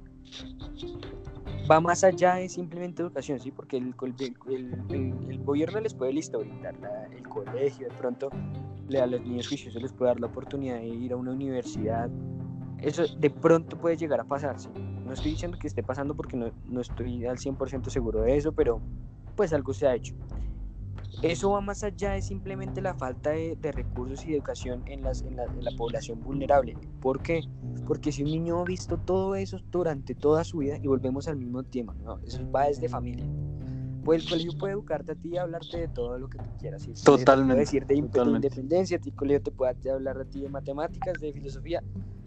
[1.71, 3.51] va más allá de simplemente educación, ¿sí?
[3.51, 8.31] porque el, el, el, el gobierno les puede listo brindar la, el colegio, de pronto
[8.89, 12.11] le a los niños juiciosos les puede dar la oportunidad de ir a una universidad.
[12.85, 14.69] Eso de pronto puede llegar a pasar, ¿sí?
[15.07, 18.53] No estoy diciendo que esté pasando porque no, no estoy al 100% seguro de eso,
[18.53, 18.81] pero
[19.37, 20.15] pues algo se ha hecho.
[21.23, 25.23] Eso va más allá de simplemente la falta de, recursos y de educación en, las,
[25.23, 26.77] en, la, en, la, población vulnerable.
[27.01, 27.43] ¿Por qué?
[27.87, 31.37] Porque si un niño ha visto todo eso durante toda su vida, y volvemos al
[31.37, 32.19] mismo tema, ¿no?
[32.27, 33.25] eso va desde familia.
[34.05, 36.83] Pues el colegio puede educarte a ti y hablarte de todo lo que tú quieras.
[36.83, 36.93] ¿sí?
[37.05, 37.55] Totalmente.
[37.55, 38.49] Puede decirte de totalmente.
[38.49, 41.83] independencia, el colegio te puede hablar a ti de matemáticas, de filosofía,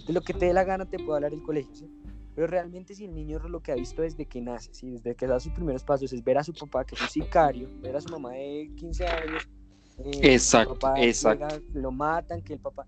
[0.06, 1.74] de lo que te dé la gana te puede hablar el colegio.
[1.76, 1.90] ¿sí?
[2.36, 4.92] Pero realmente si el niño lo que ha visto desde que nace, ¿sí?
[4.92, 7.70] desde que da sus primeros pasos, es ver a su papá que es un sicario,
[7.82, 9.50] ver a su mamá de 15 años,
[9.98, 11.48] eh, exacto, papá exacto.
[11.48, 12.86] Llega, lo matan, que el papá,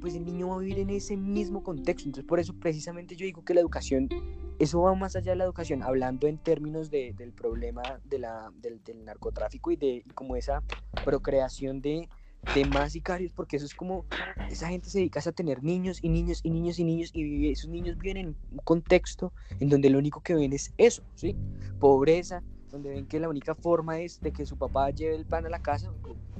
[0.00, 2.08] pues el niño va a vivir en ese mismo contexto.
[2.08, 4.08] Entonces por eso precisamente yo digo que la educación,
[4.62, 8.52] eso va más allá de la educación, hablando en términos de, del problema de la,
[8.60, 10.62] del, del narcotráfico y de y como esa
[11.04, 12.08] procreación de
[12.54, 14.04] de más sicarios, porque eso es como,
[14.50, 17.70] esa gente se dedica a tener niños y niños y niños y niños, y esos
[17.70, 21.36] niños viven en un contexto en donde lo único que ven es eso, ¿sí?
[21.78, 25.46] Pobreza, donde ven que la única forma es de que su papá lleve el pan
[25.46, 25.92] a la casa,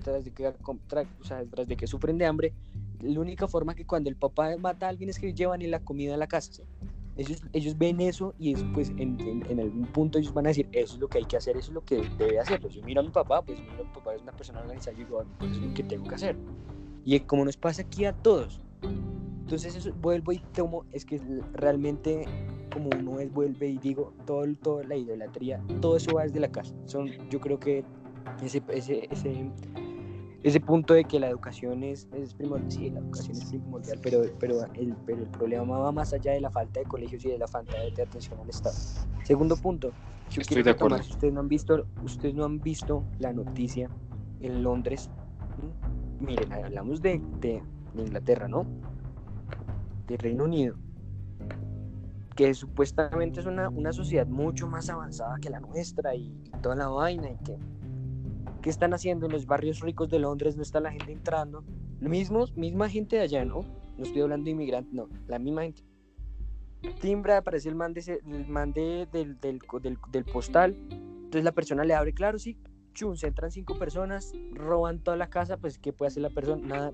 [0.03, 0.53] tras de que,
[0.89, 2.53] tras, o sea, tras de que sufren de hambre,
[3.01, 6.15] la única forma que cuando el papá mata a alguien es que llevan la comida
[6.15, 6.65] a la casa, ¿sí?
[7.17, 10.69] Ellos, ellos ven eso y eso, pues en, en, algún punto ellos van a decir,
[10.73, 12.69] eso es lo que hay que hacer, eso es lo que debe hacerlo.
[12.69, 15.23] Yo miro a mi papá, pues miro mi papá es una persona organizada y digo,
[15.39, 16.37] pues es lo que tengo que hacer.
[17.05, 21.21] Y como nos pasa aquí a todos, entonces eso, vuelvo y tomo, es que
[21.53, 22.25] realmente
[22.73, 26.51] como uno es, vuelve y digo, todo, toda la idolatría, todo eso va desde la
[26.51, 26.75] casa.
[26.87, 27.85] Son, yo creo que
[28.43, 29.51] ese, ese
[30.43, 34.23] ese punto de que la educación es, es primordial, sí, la educación es primordial, pero,
[34.41, 37.39] pero, el, pero el problema va más allá de la falta de colegios y de
[37.39, 38.75] la falta de atención al Estado.
[39.25, 39.93] Segundo punto,
[40.31, 43.89] yo Estoy quiero retomar, ustedes no han visto, ustedes no han visto la noticia
[44.41, 45.11] en Londres.
[46.19, 47.63] Miren, hablamos de, de,
[47.95, 48.67] de Inglaterra, ¿no?
[50.09, 50.75] De Reino Unido,
[52.35, 56.75] que supuestamente es una, una sociedad mucho más avanzada que la nuestra y, y toda
[56.75, 57.57] la vaina y que
[58.63, 60.57] ¿Qué están haciendo en los barrios ricos de Londres?
[60.57, 61.65] No está la gente entrando.
[62.01, 63.63] Lo mismo, misma gente de allá, ¿no?
[63.99, 65.09] No estoy hablando de inmigrantes, no.
[65.27, 65.83] La misma gente.
[67.01, 70.77] Timbra, aparece el man, de del, del, postal.
[70.91, 72.57] Entonces la persona le abre, claro, sí.
[72.95, 76.67] Chun, se entran cinco personas, roban toda la casa, pues ¿qué puede hacer la persona?
[76.67, 76.93] Nada.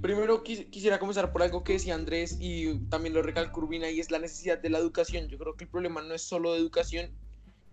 [0.00, 4.00] Primero quis- quisiera comenzar por algo que decía Andrés y también lo recalcó Urbina y
[4.00, 5.28] es la necesidad de la educación.
[5.28, 7.10] Yo creo que el problema no es solo de educación,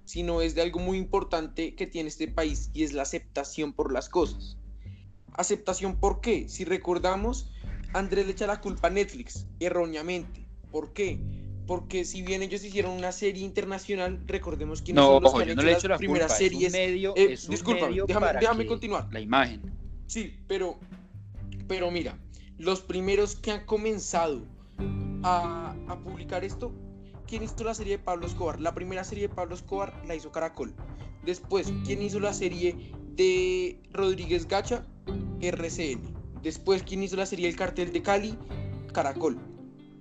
[0.05, 3.91] sino es de algo muy importante que tiene este país y es la aceptación por
[3.91, 4.57] las cosas.
[5.33, 6.47] ¿Aceptación por qué?
[6.47, 7.51] Si recordamos,
[7.93, 10.47] Andrés le echa la culpa a Netflix, erróneamente.
[10.71, 11.19] ¿Por qué?
[11.67, 15.43] Porque si bien ellos hicieron una serie internacional, recordemos quiénes No, son los ojo, que
[15.43, 16.37] han yo no hecho le las echo la primeras culpa.
[16.37, 16.61] series.
[16.63, 19.07] Es un medio, Eh, es un discúlpame, medio déjame- para déjame continuar.
[19.11, 19.61] La imagen.
[20.07, 20.77] Sí, pero,
[21.67, 22.17] pero mira,
[22.59, 24.45] los primeros que han comenzado
[25.23, 26.71] a, a publicar esto,
[27.27, 28.59] ¿quién hizo la serie de Pablo Escobar?
[28.59, 30.73] La primera serie de Pablo Escobar la hizo Caracol.
[31.23, 32.75] Después, ¿quién hizo la serie
[33.15, 34.85] de Rodríguez Gacha?
[35.41, 36.01] RCN.
[36.41, 38.37] Después, ¿quién hizo la serie El Cartel de Cali?
[38.93, 39.37] Caracol.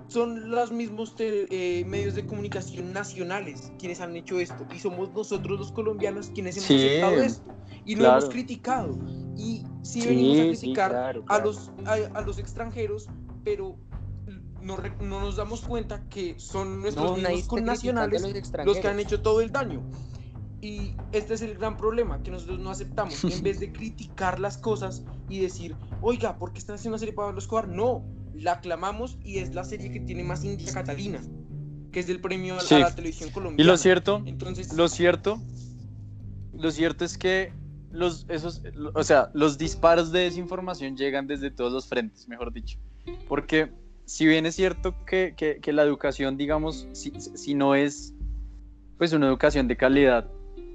[0.07, 4.67] Son los mismos eh, medios de comunicación nacionales quienes han hecho esto.
[4.75, 7.55] Y somos nosotros los colombianos quienes hemos Sí, aceptado esto.
[7.87, 8.19] Y lo claro.
[8.19, 8.99] hemos criticado.
[9.37, 11.45] Y sí, Sí, venimos a sí, criticar claro, a, claro.
[11.47, 13.09] los, a, a los extranjeros,
[13.45, 13.77] pero
[14.65, 18.89] no, re- no nos damos cuenta que son nuestros No, mismos connacionales los los que
[18.89, 19.83] han hecho todo el daño.
[20.61, 23.23] Y este es el gran problema, que nosotros no aceptamos.
[23.25, 27.13] En vez de criticar las cosas y decir, oiga, ¿por qué están haciendo una serie
[27.15, 27.69] para Pablo Escobar?
[27.69, 28.03] No,
[28.35, 31.21] la aclamamos y es la serie que tiene más India Catalina,
[31.93, 32.77] que es del premio a, Sí.
[32.77, 33.71] a la televisión Y colombiana.
[33.73, 35.39] lo cierto, Entonces, lo cierto,
[36.55, 37.53] lo cierto es que
[37.91, 38.63] los, esos,
[38.95, 42.79] o sea, los disparos de desinformación llegan desde todos los frentes, mejor dicho.
[43.29, 43.71] Porque
[44.07, 48.13] si bien es cierto que, que- la educación, digamos, si, si no es
[48.99, 50.29] pues una educación de calidad,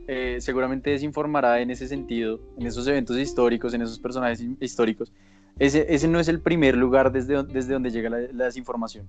[0.07, 5.11] eh, seguramente desinformará en ese sentido, en esos eventos históricos, en esos personajes hi- históricos.
[5.57, 9.05] Ese, ese no es el primer lugar desde, desde donde llega la, la desinformación.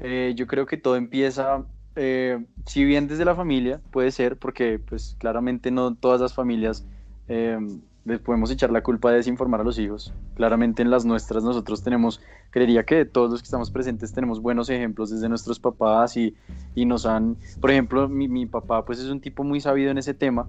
[0.00, 1.64] Eh, yo creo que todo empieza,
[1.96, 6.84] eh, si bien desde la familia, puede ser, porque pues claramente no todas las familias
[7.28, 7.58] eh,
[8.06, 10.14] les podemos echar la culpa de desinformar a los hijos.
[10.36, 14.70] Claramente en las nuestras nosotros tenemos, creería que todos los que estamos presentes tenemos buenos
[14.70, 16.34] ejemplos desde nuestros papás y,
[16.74, 19.98] y nos han, por ejemplo, mi, mi papá pues es un tipo muy sabido en
[19.98, 20.48] ese tema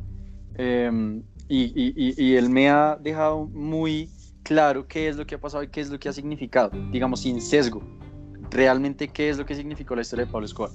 [0.56, 4.10] eh, y, y- y- él me ha dejado muy
[4.44, 7.22] claro qué es lo que ha pasado y qué es lo que ha significado, digamos
[7.22, 7.82] sin sesgo,
[8.52, 10.72] realmente qué es lo que significó la historia de Pablo Escobar.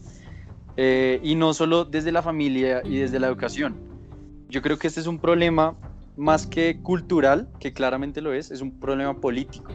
[0.77, 3.77] Eh, y no solo desde la familia y desde la educación.
[4.49, 5.77] Yo creo que este es un problema
[6.17, 9.71] más que cultural, que claramente lo es, es un problema político.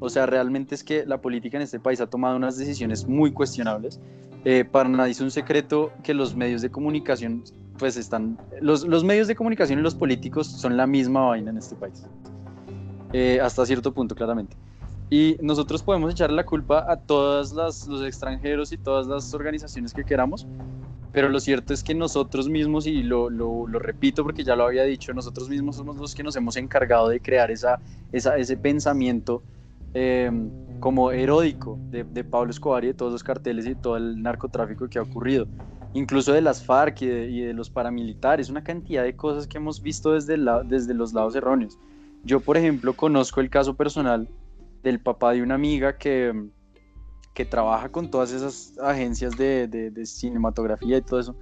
[0.00, 3.32] O sea, realmente es que la política en este país ha tomado unas decisiones muy
[3.32, 4.00] cuestionables.
[4.44, 7.44] Eh, para nadie es un secreto que los medios de comunicación,
[7.78, 11.58] pues están, los, los medios de comunicación y los políticos son la misma vaina en
[11.58, 12.04] este país.
[13.12, 14.56] Eh, hasta cierto punto, claramente.
[15.10, 20.04] Y nosotros podemos echar la culpa a todos los extranjeros y todas las organizaciones que
[20.04, 20.46] queramos,
[21.12, 24.84] pero lo cierto es que nosotros mismos, y lo, lo, repito porque ya lo había
[24.84, 27.80] dicho, nosotros mismos somos los que nos hemos encargado de crear esa,
[28.12, 29.42] esa, ese pensamiento
[29.92, 30.30] eh,
[30.80, 34.88] como eródico de, de Pablo Escobar y de todos los carteles y todo el narcotráfico
[34.88, 35.46] que ha ocurrido,
[35.92, 39.58] incluso de las FARC y de, y de los paramilitares, una cantidad de cosas que
[39.58, 41.78] hemos visto desde, la, desde los lados erróneos.
[42.24, 44.28] Yo, por ejemplo, conozco el caso personal
[44.82, 46.32] del papá de una amiga que,
[47.34, 51.36] que trabaja con todas esas agencias de, de, de cinematografía y todo eso.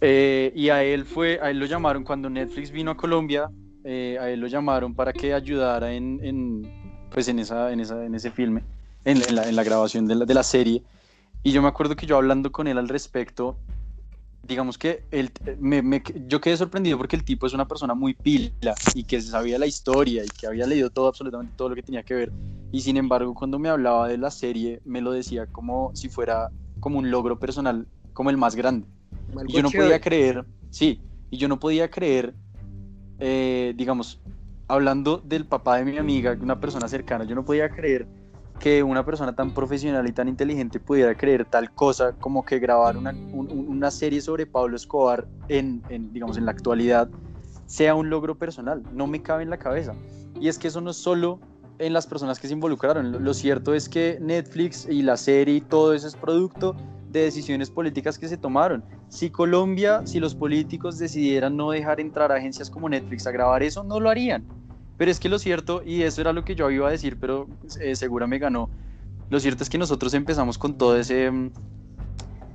[0.00, 3.50] Eh, y a él fue, a él lo llamaron cuando Netflix vino a Colombia,
[3.84, 8.04] eh, a él lo llamaron para que ayudara en, en pues en, esa, en, esa,
[8.04, 8.62] en ese filme,
[9.04, 10.82] en, en, la, en la grabación de la, de la serie.
[11.44, 13.56] Y yo me acuerdo que yo hablando con él al respecto,
[14.46, 15.04] digamos que
[15.60, 19.20] me, me, yo quedé sorprendido porque el tipo es una persona muy pila y que
[19.20, 22.32] sabía la historia y que había leído todo, absolutamente todo lo que tenía que ver.
[22.72, 26.48] Y sin embargo, cuando me hablaba de la serie, me lo decía como si fuera
[26.80, 28.86] como un logro personal, como el más grande.
[29.46, 29.88] Y yo no chévere.
[29.88, 31.00] podía creer, sí,
[31.30, 32.34] y yo no podía creer,
[33.18, 34.20] eh, digamos,
[34.68, 38.06] hablando del papá de mi amiga, una persona cercana, yo no podía creer
[38.62, 42.96] que una persona tan profesional y tan inteligente pudiera creer tal cosa como que grabar
[42.96, 47.08] una, un- un- una serie sobre Pablo Escobar en, digamos, en la actualidad
[47.66, 48.84] sea un logro personal.
[48.92, 49.94] No me cabe en la cabeza.
[50.40, 51.40] Y es que eso no es solo
[51.80, 53.24] en las personas que se involucraron.
[53.24, 56.76] Lo, cierto es que Netflix y la serie y todo eso es producto
[57.10, 58.84] de decisiones políticas que se tomaron.
[59.08, 63.82] Si Colombia, si los políticos decidieran no dejar entrar agencias como Netflix a grabar eso,
[63.82, 64.44] no lo harían.
[65.02, 67.48] Pero es que lo cierto, y eso era lo que yo iba a decir, pero
[67.80, 68.70] eh, segura me ganó,
[69.30, 71.50] lo cierto es que nosotros empezamos con todo ese mm,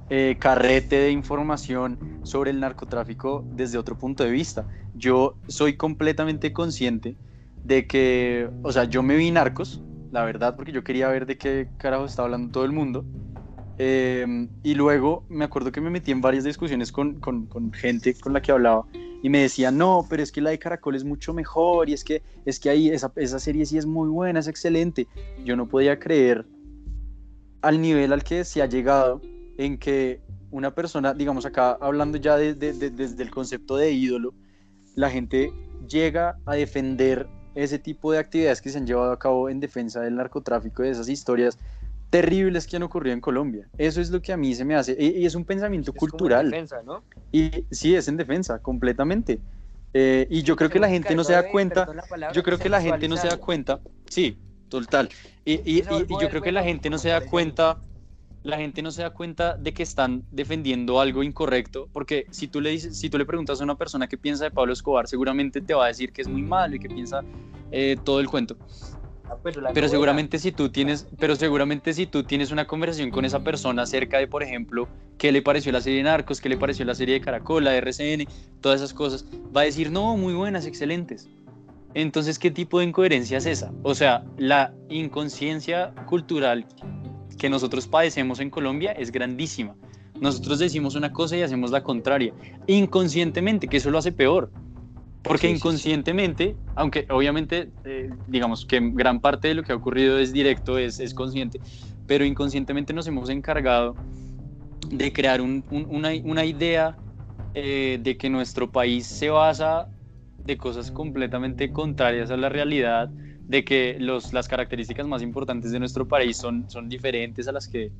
[0.09, 4.65] eh, carrete de información sobre el narcotráfico desde otro punto de vista.
[4.93, 7.17] Yo soy completamente consciente
[7.65, 9.83] de que, o sea, yo me vi narcos,
[10.13, 13.03] la verdad, porque yo quería ver de qué carajo estaba hablando todo el mundo.
[13.79, 18.15] Em, y luego me acuerdo que me metí en varias discusiones con, con, con, gente
[18.15, 18.85] con la que hablaba
[19.21, 22.03] y me decían, no, pero es que la de Caracol es mucho mejor y es
[22.03, 25.07] que, es que ahí esa, esa serie sí es muy buena, es excelente.
[25.43, 26.45] Yo no podía creer
[27.61, 29.21] al nivel al que se ha llegado
[29.57, 34.33] en que una persona, digamos acá hablando ya de, de, desde el concepto de ídolo,
[34.95, 35.51] la gente
[35.87, 40.01] llega a defender ese tipo de actividades que se han llevado a cabo en defensa
[40.01, 41.57] del narcotráfico, de esas historias
[42.09, 43.67] terribles que han ocurrido en Colombia.
[43.77, 44.95] Eso es lo que a mí se me hace.
[44.99, 46.45] Y, y es un pensamiento Es cultural.
[46.45, 47.03] Como en defensa, ¿no?
[47.31, 49.39] Y sí, es en defensa, completamente.
[49.93, 51.87] Eh, y yo creo que la gente no se da cuenta.
[52.33, 53.81] Yo creo que la gente no se da cuenta.
[54.05, 54.37] Sí,
[54.69, 55.09] total.
[55.43, 57.79] Y, y- y- yo creo que la gente no se da cuenta.
[58.43, 62.61] La gente no se da cuenta de que están defendiendo algo incorrecto, porque si tú
[62.61, 65.59] le dices, si tú le preguntas a una persona qué piensa de Pablo Escobar, seguramente
[65.59, 67.23] te va a decir que es muy malo y que piensa
[67.71, 68.55] eh, todo el cuento.
[69.29, 73.11] Ah, pero la Pero seguramente si tú tienes, pero seguramente si tú tienes una conversación
[73.11, 74.87] con esa persona acerca de, por ejemplo,
[75.17, 77.71] qué le pareció la serie de Narcos, qué le pareció la serie de Caracol, la
[77.71, 78.27] de RCN,
[78.61, 81.27] todas esas cosas, va a decir, no, muy buenas, excelentes.
[81.93, 83.71] Entonces, ¿qué tipo de incoherencia es esa?
[83.83, 86.65] O sea, la inconsciencia cultural
[87.37, 89.75] que nosotros padecemos en Colombia es grandísima.
[90.19, 92.33] Nosotros decimos una cosa y hacemos la contraria,
[92.65, 94.51] inconscientemente, que eso lo hace peor.
[95.27, 95.55] Porque Sí, sí, sí.
[95.57, 100.77] inconscientemente, aunque obviamente, eh, digamos que gran parte de lo que ha ocurrido es directo,
[100.77, 101.61] es, es consciente,
[102.05, 103.97] pero inconscientemente nos hemos encargado
[104.89, 106.99] de crear un- un- una, una idea
[107.53, 109.89] eh, de que nuestro país se basa
[110.43, 113.13] de cosas completamente contrarias a la realidad,
[113.47, 117.67] de que los, las características más importantes de nuestro país son, son diferentes a las
[117.67, 117.93] que,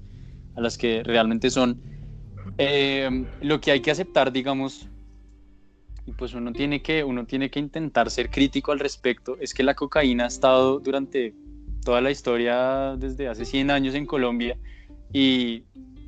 [0.56, 1.82] a las que realmente son.
[2.58, 3.10] Eh,
[3.42, 4.90] lo que hay que aceptar, digamos,
[6.08, 9.62] y pues uno tiene que uno tiene que intentar ser crítico al respecto es que
[9.62, 11.36] la cocaína ha estado durante
[11.84, 14.58] toda la historia desde hace 100 años en Colombia
[15.12, 15.64] y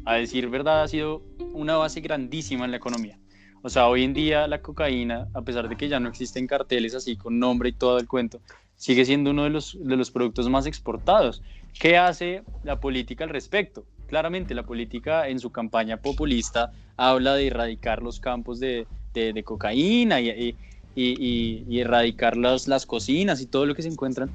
[0.06, 1.22] a decir verdad ha sido
[1.54, 3.20] una base grandísima en la economía.
[3.62, 6.96] O sea, hoy en día la cocaína, a pesar de que ya no existen carteles
[6.96, 8.42] así con nombre y todo el cuento,
[8.76, 11.42] sigue siendo uno de los, de los productos más exportados.
[11.78, 13.86] ¿Qué hace la política al respecto?
[14.08, 20.22] Claramente la política en su campaña populista habla de erradicar los campos de, de, cocaína
[20.22, 20.56] y,
[20.96, 24.30] y, erradicar las, las cocinas y todo lo que se encuentran,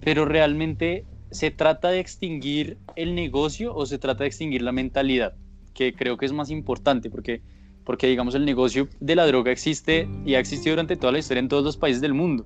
[0.00, 5.34] pero realmente se trata de extinguir el negocio o se trata de extinguir la mentalidad,
[5.74, 7.40] que creo que es más importante porque,
[7.84, 11.40] porque digamos el negocio de la droga existe y ha existido durante toda la historia
[11.40, 12.44] en todos los países del mundo,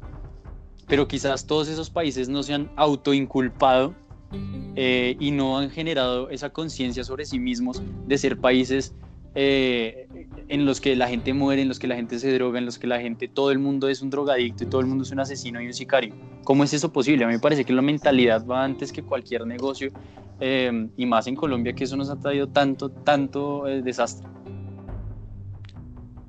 [0.87, 3.95] pero quizás todos esos países no se han autoinculpado
[4.77, 8.95] eh, y no han generado esa conciencia sobre sí mismos de ser países
[9.39, 10.09] eh,
[10.49, 12.79] en los que la gente muere, en los que la gente se droga, en los
[12.79, 15.21] que la gente, todo el mundo es un drogadicto y todo el mundo es un
[15.21, 16.15] asesino y un sicario.
[16.43, 17.25] ¿Cómo es eso posible?
[17.25, 19.93] A mí me parece que la mentalidad va antes que cualquier negocio
[20.41, 24.27] eh, y más en Colombia que eso nos ha traído tanto, tanto eh, desastre.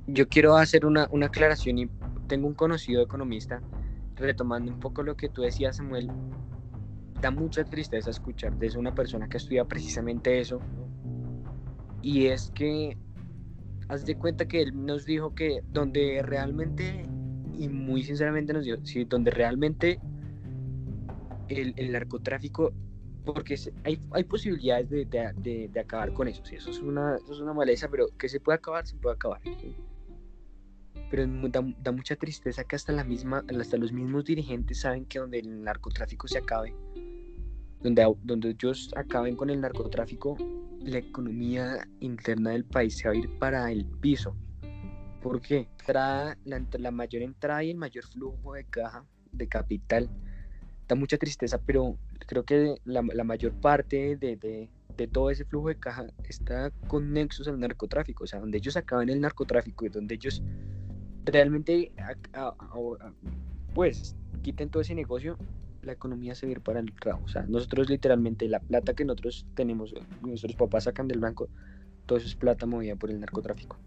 [0.08, 1.90] Yo quiero hacer una, una aclaración y
[2.28, 3.62] tengo un conocido economista,
[4.18, 6.10] retomando un poco lo que tú decías, Samuel,
[7.22, 10.60] da mucha tristeza escuchar de una persona que estudia precisamente eso.
[12.02, 12.98] Y es que,
[13.90, 17.06] haz de cuenta que él nos dijo que donde realmente,
[17.58, 20.00] y muy sinceramente nos dijo, sí, donde realmente
[21.48, 22.72] el, el narcotráfico,
[23.26, 27.34] porque hay, hay posibilidades de, de- de- acabar con eso, sí, eso es, una, eso
[27.34, 29.42] es una maleza, pero que se puede acabar, se puede acabar.
[31.10, 35.20] Pero da, da mucha tristeza que hasta, la misma, hasta los mismos dirigentes saben que
[35.20, 36.74] donde el narcotráfico se acabe,
[37.82, 40.36] donde, donde ellos acaben con el narcotráfico,
[40.88, 44.36] la economía interna del país se va a ir para el piso.
[45.22, 45.68] ¿Por qué?
[45.88, 50.10] La, la mayor entrada y el mayor flujo de caja, de capital,
[50.88, 55.46] da mucha tristeza, pero creo que la, la mayor parte de, de- de todo ese
[55.46, 59.86] flujo de caja está con nexos al narcotráfico, o sea, donde ellos acaban el narcotráfico
[59.86, 60.42] y donde ellos
[61.26, 63.14] realmente, a- a- a-
[63.76, 65.38] pues, quiten todo ese negocio,
[65.88, 67.24] la economía se va a ir para el rabo.
[67.26, 71.50] O sea, nosotros literalmente la plata que nosotros tenemos, nuestros papás sacan del banco,
[72.06, 73.78] todo eso es plata movida por el narcotráfico.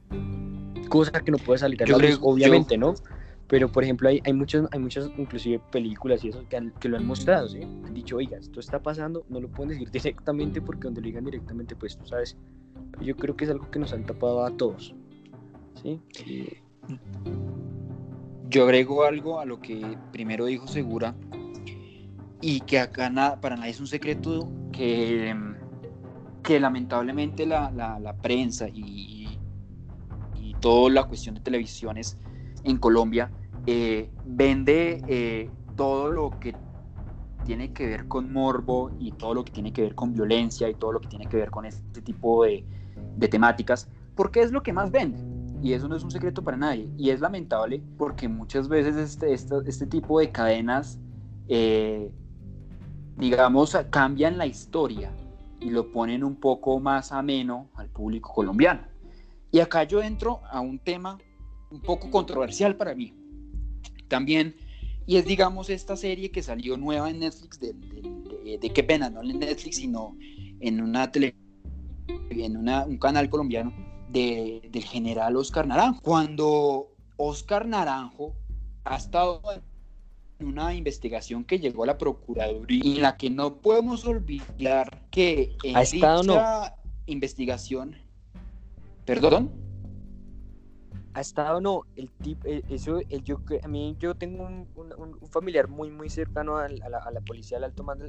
[0.88, 2.94] Cosa que no puede salir a Yo la luz, obviamente, ¿no?
[3.46, 6.88] Pero, por ejemplo, hay, hay, muchos, hay muchas, inclusive películas y eso, que, han- que
[6.88, 7.62] lo han mostrado, ¿sí?
[7.62, 11.24] Han dicho, oiga, esto está pasando, no lo pueden decir directamente porque donde lo digan
[11.24, 12.36] directamente, pues tú sabes.
[13.00, 14.94] Yo creo que es algo que nos han tapado a todos,
[15.82, 16.00] ¿sí?
[18.48, 21.14] Yo agrego algo a lo que primero dijo Segura
[22.40, 25.34] y que acá na- para nadie es un secreto que,
[26.42, 29.38] que lamentablemente la, la- la prensa y,
[30.34, 32.16] y toda la cuestión de televisiones
[32.64, 33.30] en Colombia
[33.66, 36.54] eh, vende eh, todo lo que
[37.44, 40.74] tiene que ver con morbo y todo lo que tiene que ver con violencia y
[40.74, 42.64] todo lo que tiene que ver con este tipo de,
[43.16, 45.18] de temáticas, porque es lo que más vende.
[45.62, 46.88] Y eso no es un secreto para nadie.
[46.96, 50.98] Y es lamentable porque muchas veces este, este, este tipo de cadenas,
[51.48, 52.10] eh,
[53.20, 55.12] digamos, cambian la historia
[55.60, 58.82] y lo ponen un poco más ameno al público colombiano.
[59.52, 61.18] Y acá yo entro a un tema
[61.70, 63.14] un poco controversial para mí.
[64.08, 64.56] También,
[65.06, 69.10] y es digamos esta serie que salió nueva en Netflix, de, de, de- qué pena,
[69.10, 70.16] no en Netflix, sino
[70.60, 71.36] en una tele,
[72.30, 73.72] en una- un canal colombiano
[74.08, 76.00] de- del general Oscar Naranjo.
[76.02, 78.34] Cuando Oscar Naranjo
[78.84, 79.42] ha estado
[80.44, 85.56] una investigación que llegó a la Procuraduría y en la que no podemos olvidar que
[85.62, 86.40] en ¿Ha estado no?
[87.06, 87.96] investigación,
[89.04, 89.50] perdón,
[91.12, 91.82] ¿Ha estado no?
[91.96, 95.90] El tipo, eso, el, yo, a mí, yo tengo un, un- un- un familiar muy,
[95.90, 98.06] muy cercano a, la, a la policía del alto mando,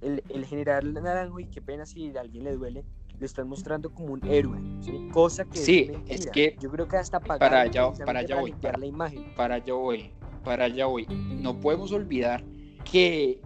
[0.00, 2.84] el, el general Naranjo, y qué pena si a alguien le duele,
[3.18, 5.06] lo están mostrando como un héroe, ¿sí?
[5.12, 8.78] Cosa que Sí, es, que yo creo que hasta para allá- para allá voy, para-
[8.78, 9.34] la imagen.
[9.36, 10.10] para allá voy,
[10.44, 11.06] para allá voy.
[11.08, 12.42] No podemos olvidar
[12.90, 13.40] que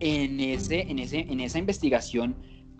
[0.00, 2.34] en, ese, en, ese, en esa investigación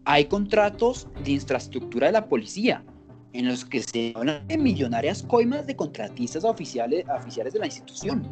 [0.05, 2.85] hay contratos de infraestructura de la policía
[3.33, 8.29] en los que se hablan de millonarias coimas de contratistas oficiales, oficiales de la institución.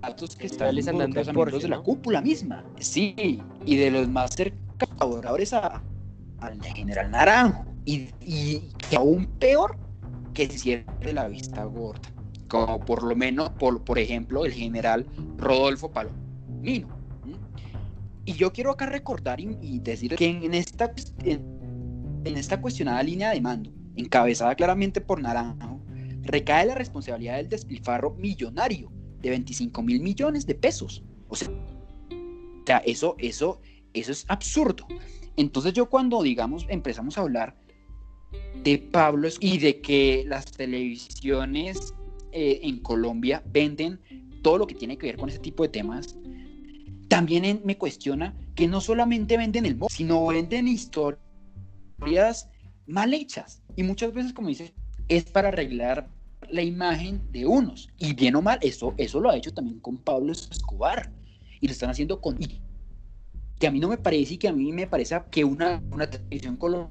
[0.00, 0.84] Datos que están en
[1.34, 2.64] miembros de la cúpula misma.
[2.78, 4.64] Sí, y de los más cercanos
[4.96, 5.82] colaboradores a-
[6.38, 7.64] al general Naranjo.
[7.84, 9.76] Y, y que aún peor,
[10.34, 12.08] que cierre la vista gorda.
[12.48, 16.88] Como por lo menos, por, por ejemplo, el general Rodolfo Palomino.
[18.24, 20.92] Y yo quiero acá recordar y, decir que en esta,
[21.24, 25.80] en, en esta cuestionada línea de mando, encabezada claramente por Naranjo,
[26.22, 28.90] recae la responsabilidad del despilfarro millonario
[29.20, 31.02] de 25 mil millones de pesos.
[31.28, 33.60] O sea, eso, eso,
[33.94, 34.86] eso es absurdo.
[35.36, 37.56] Entonces yo cuando, digamos, empezamos a hablar
[38.62, 41.94] de Pablo Es- y de que las televisiones
[42.40, 44.00] eh, en Colombia venden
[44.42, 46.16] todo lo que tiene que ver con ese tipo de temas,
[47.08, 52.48] también en- me cuestiona que no solamente venden el móvil, sino venden historias
[52.86, 53.62] mal hechas.
[53.76, 54.72] Y muchas veces, como dice,
[55.08, 56.08] es para arreglar
[56.48, 57.88] la imagen de unos.
[57.98, 61.10] Y bien o mal, eso, eso lo ha hecho también con Pablo Escobar.
[61.60, 62.40] Y lo están haciendo con...
[62.40, 62.60] y
[63.58, 66.08] que a mí no me parece y que a mí me parece que una, una
[66.08, 66.90] televisión colo-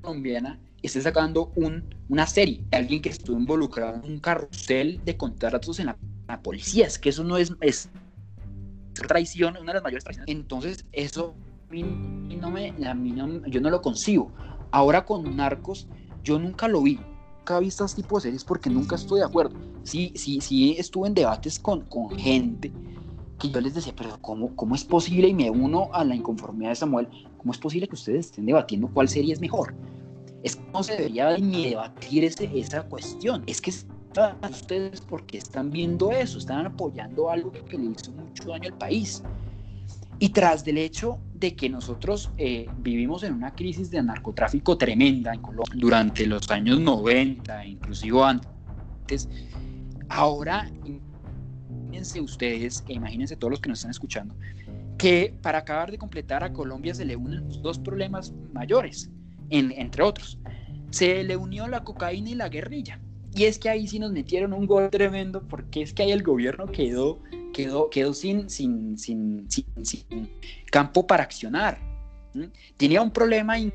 [0.00, 5.16] colombiana esté sacando un, una serie de alguien que estuvo involucrado en un carrusel de
[5.16, 5.98] contratos en la,
[6.28, 6.86] la policía.
[6.86, 7.88] Es que eso no es, es
[9.06, 10.34] traición, una de las mayores traiciones.
[10.34, 11.34] Entonces, eso
[11.68, 11.82] a mí
[12.40, 14.32] no me, a mí no- yo no lo concibo.
[14.70, 15.86] Ahora con Narcos,
[16.22, 16.98] yo nunca lo vi.
[17.38, 19.56] Nunca vi estos tipos de series porque nunca estoy de acuerdo.
[19.82, 22.70] Sí, sí, sí estuve en debates con, con gente
[23.38, 25.28] que yo les decía, pero ¿cómo, ¿cómo es posible?
[25.28, 27.08] Y me uno a la inconformidad de Samuel,
[27.38, 29.72] ¿cómo es posible que ustedes estén debatiendo cuál serie es mejor?
[30.42, 33.42] Es que no se debería ni debatir esa cuestión.
[33.46, 33.72] Es que
[34.50, 39.22] ustedes porque están viendo eso, están apoyando algo que le hizo mucho daño al país.
[40.18, 45.32] Y tras del hecho de que nosotros eh, vivimos en una crisis de narcotráfico tremenda
[45.32, 49.28] en Colombia durante los años 90, inclusive antes,
[50.08, 50.68] ahora
[51.98, 54.34] imagínense ustedes, e imagínense todos los que nos están escuchando,
[54.96, 59.10] que para acabar de completar a Colombia se le unen dos problemas mayores,
[59.50, 60.38] en- entre otros.
[60.90, 63.00] Se le unió la cocaína y la guerrilla.
[63.34, 66.22] Y es que ahí sí nos metieron un gol tremendo porque es que ahí el
[66.22, 67.20] gobierno quedó,
[67.52, 70.30] quedó, quedó sin, sin, sin, sin,
[70.70, 71.78] campo para accionar.
[72.76, 73.72] Tenía un problema in-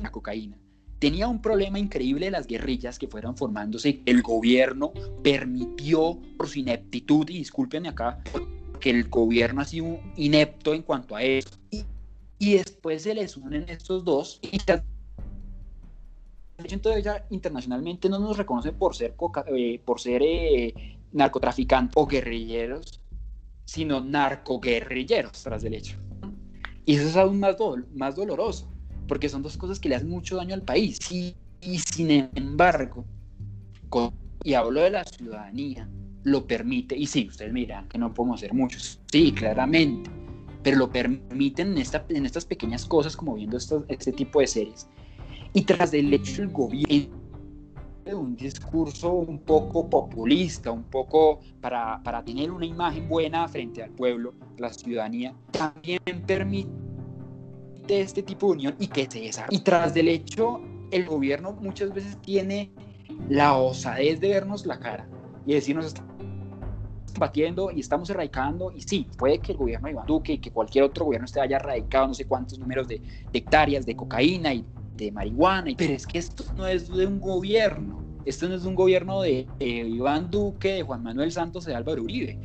[0.00, 0.56] la cocaína.
[0.98, 4.00] Tenía un problema increíble de las guerrillas que fueron formándose.
[4.06, 4.92] El gobierno
[5.22, 8.22] permitió por su ineptitud, y discúlpenme acá,
[8.80, 11.50] que el gobierno ha sido inepto en cuanto a eso.
[12.38, 14.40] Y después se les unen estos dos.
[14.42, 14.60] Y
[16.72, 20.74] entonces ya internacionalmente no nos reconocen por ser, coca- eh, por ser eh,
[21.12, 23.00] narcotraficantes o guerrilleros,
[23.66, 25.96] sino narcoguerrilleros tras del hecho.
[26.86, 28.68] Y eso es aún más, dol- más doloroso,
[29.08, 30.98] porque son dos cosas que le hacen mucho daño al país.
[31.10, 33.04] Y, y sin embargo,
[34.42, 35.88] y hablo de la ciudadanía,
[36.24, 40.10] lo permite, y sí, ustedes miran que no podemos hacer muchos, sí, claramente,
[40.64, 44.88] pero lo permiten en, esta, en estas pequeñas cosas, como viendo este tipo de series.
[45.52, 47.22] Y tras del hecho el gobierno
[48.12, 53.90] un discurso un poco populista, un poco para, para tener una imagen buena frente al
[53.90, 56.68] pueblo, la ciudadanía, también permite
[57.88, 59.56] este tipo de unión y que se desarrolle.
[59.56, 60.60] Y tras del hecho,
[60.90, 62.70] el gobierno muchas veces tiene
[63.28, 65.08] la osadez de vernos la cara
[65.46, 65.94] y decirnos
[67.14, 70.38] estamos batiendo y estamos erradicando y sí, puede que el gobierno de Iván Duque y
[70.38, 73.00] que cualquier otro gobierno esté haya erradicado no sé cuántos números de,
[73.32, 74.64] hectáreas de cocaína y
[74.96, 78.68] de marihuana, pero es que esto no es de un gobierno, esto no es de
[78.68, 82.38] un gobierno de, Iván Duque, de Juan Manuel Santos, de Álvaro Uribe,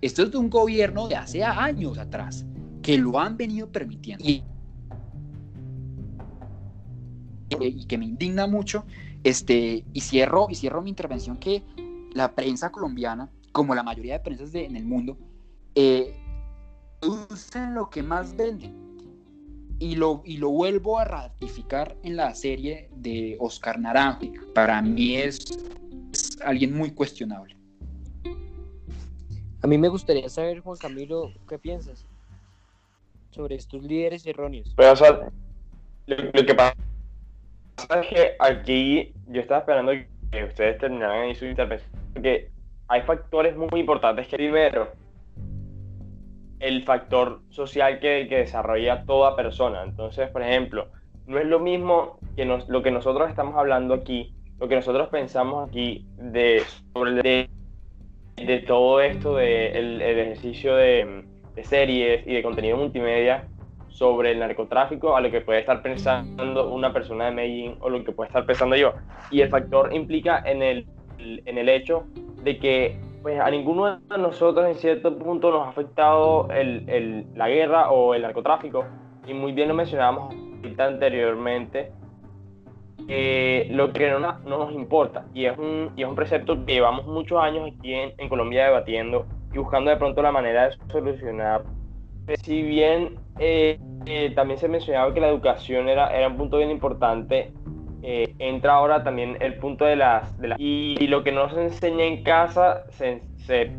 [0.00, 2.44] esto es de un gobierno de hace años atrás,
[2.80, 4.24] que lo han venido permitiendo.
[4.24, 4.42] Y,
[7.60, 8.84] y que me indigna mucho,
[9.22, 11.62] este, y, cierro, y cierro mi intervención que
[12.14, 15.16] la prensa colombiana, como la mayoría de prensas en el mundo,
[15.74, 16.14] eh,
[17.00, 18.82] producen lo que más venden
[19.82, 24.20] y lo, y lo vuelvo a ratificar en la serie de Oscar Naranjo.
[24.54, 25.58] Para mí es,
[26.44, 27.56] alguien muy cuestionable.
[29.60, 32.06] A mí me gustaría saber, Juan Camilo, ¿qué piensas
[33.30, 34.72] sobre estos líderes erróneos?
[34.76, 34.94] Pero,
[36.06, 36.74] lo, que pasa
[38.00, 39.92] es que aquí yo estaba esperando
[40.30, 42.51] que ustedes terminaran ahí su intervención, porque
[42.92, 44.88] hay factores muy importantes que primero,
[46.60, 49.82] el factor social que, que, desarrolla toda persona.
[49.82, 50.88] Entonces, por ejemplo,
[51.26, 55.08] no es lo mismo que nos, lo que nosotros estamos hablando aquí, lo que nosotros
[55.08, 57.48] pensamos aquí de, sobre
[58.36, 61.24] de, todo esto del de el ejercicio de,
[61.54, 63.48] de, series y de contenido multimedia
[63.88, 68.04] sobre el narcotráfico a lo que puede estar pensando una persona de Medellín o lo
[68.04, 68.92] que puede estar pensando yo.
[69.30, 70.86] Y el factor implica en el,
[71.18, 72.04] en el hecho
[72.42, 77.26] de que pues a ninguno de nosotros en cierto punto nos ha afectado el, el,
[77.34, 78.84] la guerra o el narcotráfico.
[79.26, 80.34] Y muy bien lo mencionábamos
[80.78, 81.92] anteriormente,
[83.06, 85.26] que lo que no, no, nos importa.
[85.34, 88.66] Y es, un, y es un precepto que llevamos muchos años aquí en, en Colombia
[88.66, 91.62] debatiendo y buscando de pronto la manera de solucionar.
[92.42, 96.70] Si bien eh, eh, también se mencionaba que la educación era, era un punto bien
[96.70, 97.52] importante,
[98.02, 100.36] eh, entra ahora también el punto de las...
[100.40, 103.22] De y, lo que no se enseña en casa, se,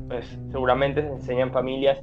[0.08, 2.00] pues, seguramente se enseña en familias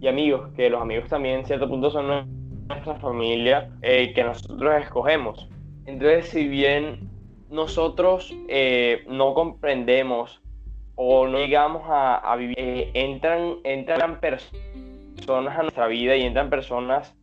[0.00, 2.28] y amigos, que los amigos también en cierto punto son
[2.68, 5.48] nuestra familia eh, que nosotros escogemos.
[5.86, 7.10] Entonces, si bien
[7.50, 10.40] nosotros eh, no comprendemos
[10.94, 12.56] o no llegamos a, vivir,
[12.94, 17.16] entran, entran personas a nuestra vida y entran personas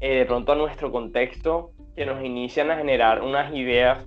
[0.00, 4.04] de pronto a nuestro contexto que nos inician a generar unas ideas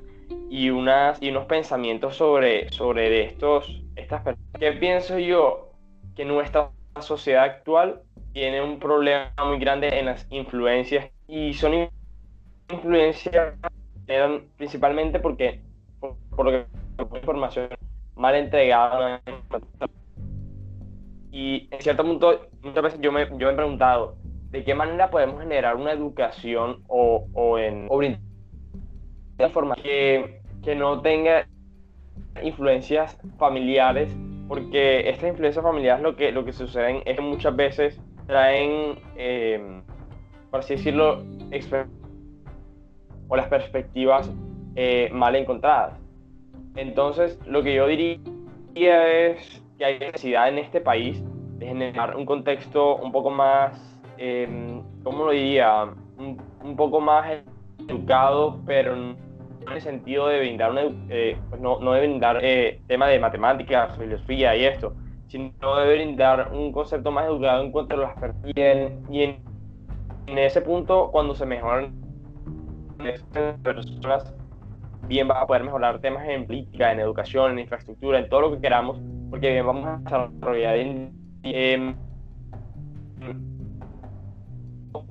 [0.50, 4.52] y, unas, y unos pensamientos sobre, sobre estos, estas personas.
[4.60, 5.74] ¿Qué pienso yo?
[6.16, 6.72] Que nuestra
[7.02, 8.02] sociedad actual
[8.34, 11.90] tiene un problema muy grande en las influencias y son
[12.70, 13.56] influencias
[14.58, 15.62] principalmente porque
[16.00, 17.70] por, lo que información
[18.16, 19.22] mal entregada
[21.32, 24.16] y en cierto punto muchas veces yo me, yo me he preguntado
[24.52, 28.04] de qué manera podemos generar una educación o, o en o
[29.40, 31.48] información que, que no tenga
[32.44, 34.16] influencias familiares,
[34.48, 39.82] porque estas influencias familiares lo que, lo que suceden es que muchas veces traen, eh,
[40.50, 41.24] por así decirlo,
[43.28, 44.30] o las perspectivas
[44.76, 45.98] eh, mal encontradas.
[46.76, 48.20] Entonces, lo que yo diría
[48.76, 51.24] es que hay necesidad en este país
[51.58, 55.90] de generar un contexto un poco más eh, ¿cómo lo diría?
[56.18, 57.26] Un, poco más
[57.88, 59.18] educado, pero en
[59.74, 63.98] el sentido de brindar una, eh, pues no, no de brindar eh, tema de matemáticas,
[63.98, 64.94] filosofía y esto,
[65.28, 68.52] sino de brindar un concepto más educado en cuanto a las personas.
[68.56, 69.40] Y, en,
[70.28, 71.92] en, ese punto, cuando se mejoran
[73.64, 74.36] personas,
[75.08, 78.52] bien va a poder mejorar temas en política, en educación, en infraestructura, en todo lo
[78.52, 79.02] que queramos,
[79.32, 82.11] porque bien vamos a desarrollar en,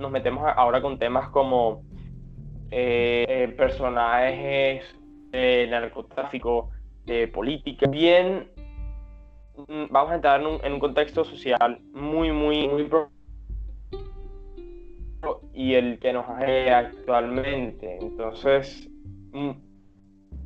[0.00, 1.82] nos metemos ahora con temas como
[2.70, 4.96] eh, personajes
[5.32, 6.70] narcotráfico,
[7.04, 7.86] de política.
[7.88, 8.50] Bien,
[9.56, 12.88] mm, vamos a entrar en un, contexto social muy, muy, muy
[15.52, 17.98] y el que nos hace actualmente.
[18.00, 18.88] Entonces,
[19.32, 19.50] mm,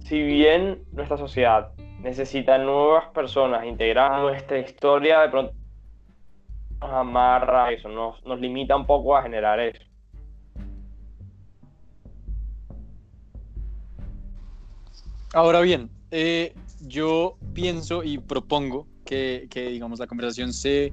[0.00, 5.63] si bien nuestra sociedad necesita nuevas personas integradas nuestra historia, de pronto
[6.91, 9.82] amarra eso, nos, nos limita un poco a generar eso.
[15.32, 20.93] Ahora bien, eh, yo pienso y propongo que, que, digamos, la conversación se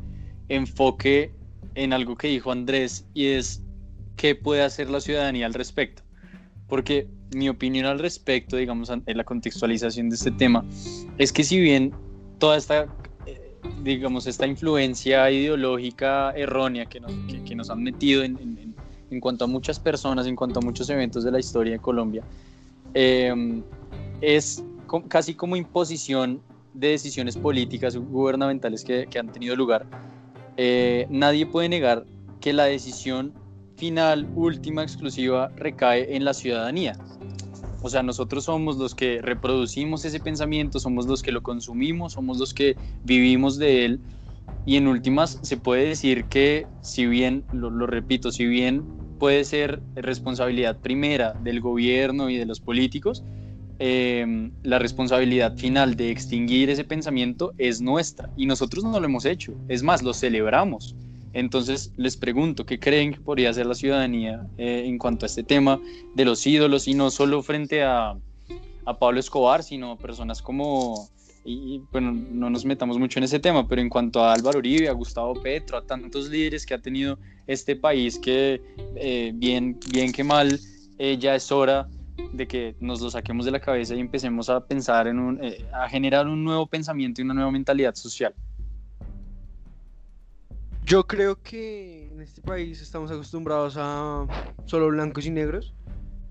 [0.49, 1.31] enfoque
[1.75, 3.63] en algo que dijo Andrés y es
[4.15, 6.03] qué puede hacer la ciudadanía al respecto.
[6.67, 10.65] Porque mi opinión al respecto, digamos, en la contextualización de este tema,
[11.17, 11.93] es que si bien
[12.39, 12.87] toda esta,
[13.83, 17.11] digamos, esta influencia ideológica errónea que nos,
[17.45, 18.75] que, nos han metido en, en,
[19.09, 22.23] en, cuanto a muchas personas, en cuanto a muchos eventos de la historia de Colombia,
[22.93, 23.61] eh,
[24.21, 24.63] es
[25.07, 26.41] casi como imposición
[26.73, 29.85] de decisiones políticas gubernamentales que, que han tenido lugar,
[30.57, 32.05] eh, nadie puede negar
[32.39, 33.33] que la decisión
[33.75, 36.95] final, última, exclusiva, recae en la ciudadanía.
[37.81, 42.37] O sea, nosotros somos los que reproducimos ese pensamiento, somos los que lo consumimos, somos
[42.37, 43.99] los que vivimos de él.
[44.65, 48.83] Y en últimas, se puede decir que, si bien, lo, repito, si bien
[49.17, 53.23] puede ser responsabilidad primera del gobierno y de los políticos,
[53.79, 59.25] eh, la responsabilidad final de extinguir ese pensamiento es nuestra y nosotros no lo hemos
[59.25, 60.95] hecho, es más, lo celebramos.
[61.33, 65.43] Entonces les pregunto, ¿qué creen que podría hacer la ciudadanía eh, en cuanto a este
[65.43, 65.79] tema
[66.15, 68.15] de los ídolos y no solo frente a,
[68.99, 71.07] Pablo Escobar, sino personas como,
[71.45, 74.89] y bueno, no nos metamos mucho en ese tema, pero en cuanto a Álvaro Uribe,
[74.89, 77.17] a Gustavo Petro, a tantos líderes que ha tenido
[77.47, 78.59] este país que
[78.95, 80.59] eh, bien, bien que mal,
[81.19, 81.87] ya es hora
[82.33, 85.65] de que nos lo saquemos de la cabeza y empecemos a pensar en un, eh,
[85.73, 88.33] a generar un nuevo pensamiento y una nueva mentalidad social.
[90.91, 94.27] Yo creo que en este país estamos acostumbrados a
[94.65, 95.73] solo blancos y negros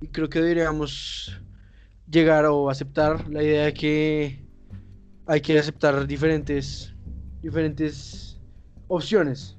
[0.03, 1.41] y creo que deberíamos
[2.11, 4.45] llegar o aceptar la idea de que
[5.25, 6.95] hay que aceptar diferentes
[7.41, 8.39] diferentes
[8.89, 9.57] opciones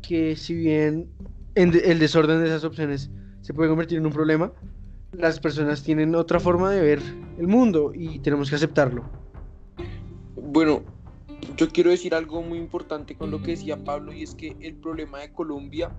[0.00, 1.10] que si bien
[1.54, 3.10] en el desorden de esas opciones
[3.42, 4.54] se puede convertir en un problema
[5.12, 7.02] las personas tienen otra forma de ver
[7.38, 9.04] el mundo y tenemos que aceptarlo.
[10.34, 10.93] Bueno,
[11.56, 14.74] yo quiero decir algo muy importante con lo que decía Pablo y es que el
[14.74, 15.90] problema de Colombia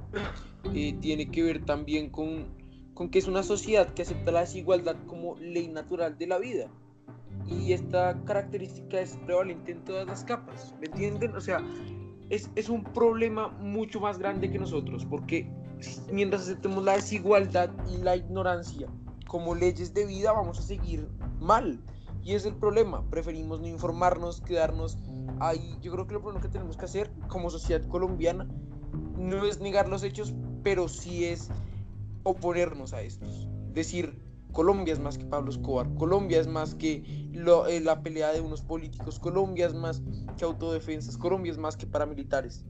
[0.73, 2.47] eh, tiene que ver también con,
[2.93, 6.69] con que es una sociedad que acepta la desigualdad como ley natural de la vida.
[7.47, 11.35] Y esta característica es prevalente en todas las capas, ¿me entienden?
[11.35, 11.63] O sea,
[12.29, 15.49] es, es un problema mucho más grande que nosotros, porque
[16.11, 18.87] mientras aceptemos la desigualdad y la ignorancia,
[19.27, 21.07] como leyes de vida vamos a seguir
[21.39, 21.79] mal.
[22.25, 23.07] Y es el problema.
[23.09, 24.97] Preferimos no informarnos, quedarnos
[25.39, 25.77] ahí.
[25.81, 28.47] Yo creo que lo primero que tenemos que hacer como sociedad colombiana
[29.17, 31.49] no es negar los hechos, pero sí es
[32.23, 33.47] oponernos a estos.
[33.73, 34.19] Decir,
[34.51, 38.63] Colombia es más que Pablo Escobar, Colombia es más que eh, la pelea de unos
[38.63, 40.01] políticos, Colombia es más
[40.35, 42.65] que autodefensas, Colombia es más que paramilitares.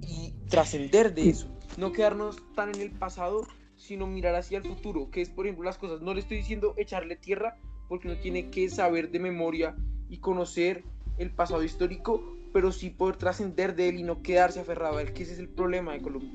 [0.00, 3.42] Y trascender de eso, no quedarnos tan en el pasado
[3.76, 6.00] sino mirar hacia el futuro, que es, por ejemplo, las cosas.
[6.00, 7.58] No le estoy diciendo echarle tierra,
[7.88, 9.76] porque no tiene que saber de memoria
[10.08, 10.84] y conocer
[11.18, 12.22] el pasado histórico,
[12.52, 15.38] pero sí poder trascender de él y no quedarse aferrado a él, que ese es
[15.38, 16.32] el problema de Colombia.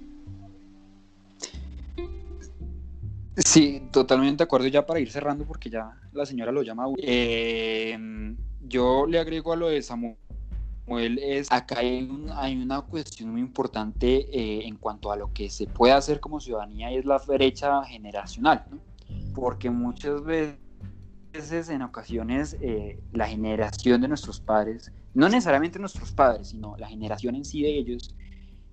[3.46, 6.88] Sí, totalmente de acuerdo ya para ir cerrando porque ya la señora lo llama.
[6.98, 7.98] Eh,
[8.68, 10.18] yo le agrego a lo de Samuel
[10.98, 15.94] es, acá hay, una cuestión muy importante eh, en cuanto a lo que se puede
[15.94, 18.66] hacer como ciudadanía y es la brecha generacional,
[19.36, 20.58] porque muchas veces
[21.70, 27.36] en ocasiones eh, la generación de nuestros padres, no necesariamente nuestros padres, sino la generación
[27.36, 28.16] en sí de ellos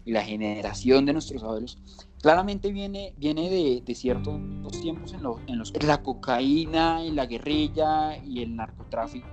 [0.04, 1.78] y la generación de nuestros abuelos,
[2.20, 4.40] claramente viene, viene de, de ciertos
[4.80, 9.26] tiempos en, en los que la cocaína y la guerrilla y el narcotráfico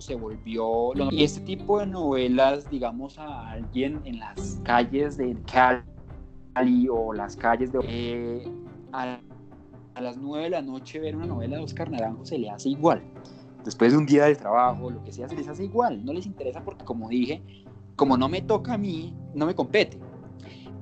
[0.00, 0.92] se volvió...
[1.10, 7.36] Y este tipo de novelas, digamos, a alguien en las calles de Cali o las
[7.36, 7.78] calles de...
[7.84, 8.52] Eh,
[10.00, 13.02] las 9 de la noche ver una novela de Oscar Naranjo se le hace igual.
[13.64, 16.04] Después de un día de trabajo, lo que sea, se les hace igual.
[16.04, 17.42] No les interesa porque, como dije,
[17.96, 19.98] como no me toca a mí, no me compete.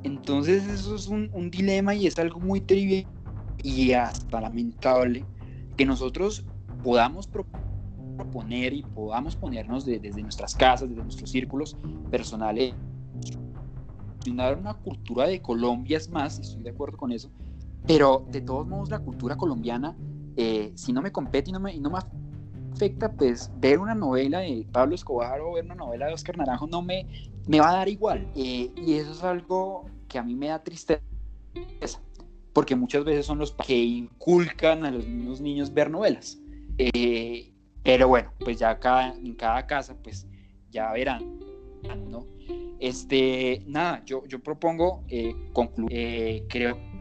[0.02, 3.06] Entonces eso es un, un dilema y es algo muy trivial
[3.62, 5.24] y hasta lamentable
[5.76, 6.44] que nosotros
[6.82, 7.64] podamos proponer
[8.16, 11.76] proponer y podamos ponernos desde nuestras casas, desde nuestros círculos
[12.10, 12.74] personales,
[14.26, 17.30] una cultura de Colombia es más, estoy de acuerdo con eso,
[17.87, 19.97] pero de todos modos la cultura colombiana,
[20.37, 21.99] eh, si no me compete y no me, no me
[22.72, 26.66] afecta, pues ver una novela de Pablo Escobar o ver una novela de Oscar Naranjo
[26.66, 27.07] no me,
[27.47, 28.28] me va a dar igual.
[28.35, 31.01] Eh, y eso es algo que a mí me da tristeza,
[32.53, 36.39] porque muchas veces son los que inculcan a los mismos niños ver novelas.
[36.78, 40.26] Eh, pero bueno, pues ya cada, en cada casa, pues
[40.70, 41.39] ya verán,
[42.09, 42.26] ¿no?
[42.80, 46.45] Este, nada, yo, yo propongo eh, concluir.
[46.49, 46.93] Creo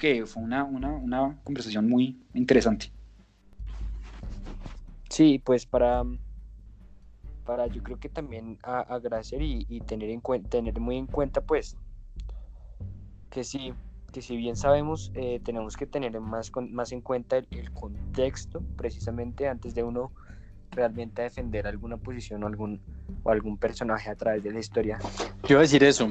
[0.00, 2.92] que fue una, una, una conversación muy interesante.
[5.10, 6.02] Sí, pues para,
[7.44, 11.76] para yo creo que también agradecer y, y tener, en tener muy en cuenta pues
[13.30, 13.74] que sí,
[14.12, 17.70] que si bien sabemos, eh, tenemos que tener más, con- más en cuenta el, el
[17.72, 20.12] contexto precisamente antes de uno
[20.80, 22.80] realmente defender alguna posición o algún,
[23.22, 24.98] o algún personaje a través de la historia,
[25.44, 26.08] Yo iba a decir eso.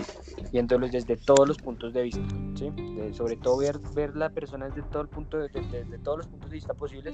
[0.51, 2.21] viéndolos desde todos los puntos de vista,
[2.55, 2.69] ¿sí?
[2.95, 6.19] De- sobre todo ver, ver la persona desde, todo el punto de- de- desde todos
[6.19, 7.13] los puntos de vista posibles,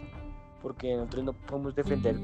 [0.62, 2.16] porque nosotros no podemos defender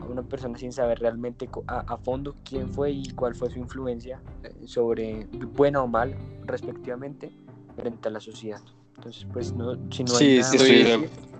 [0.00, 3.58] a una persona sin saber realmente a, a fondo quién fue y cuál fue su
[3.58, 6.14] influencia eh, sobre buena o mal,
[6.44, 7.30] respectivamente,
[7.76, 8.60] frente a la sociedad.
[8.96, 11.31] Entonces, pues, no, si no hay Sí, nada sí, más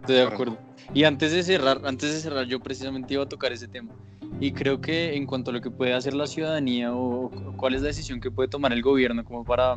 [0.00, 0.58] estoy de acuerdo.
[0.94, 3.92] Y antes de cerrar, antes de cerrar, yo precisamente iba a tocar ese tema.
[4.40, 7.74] Y creo que en cuanto a lo que puede hacer la ciudadanía o, o cuál
[7.74, 9.76] es la decisión que puede tomar el gobierno como para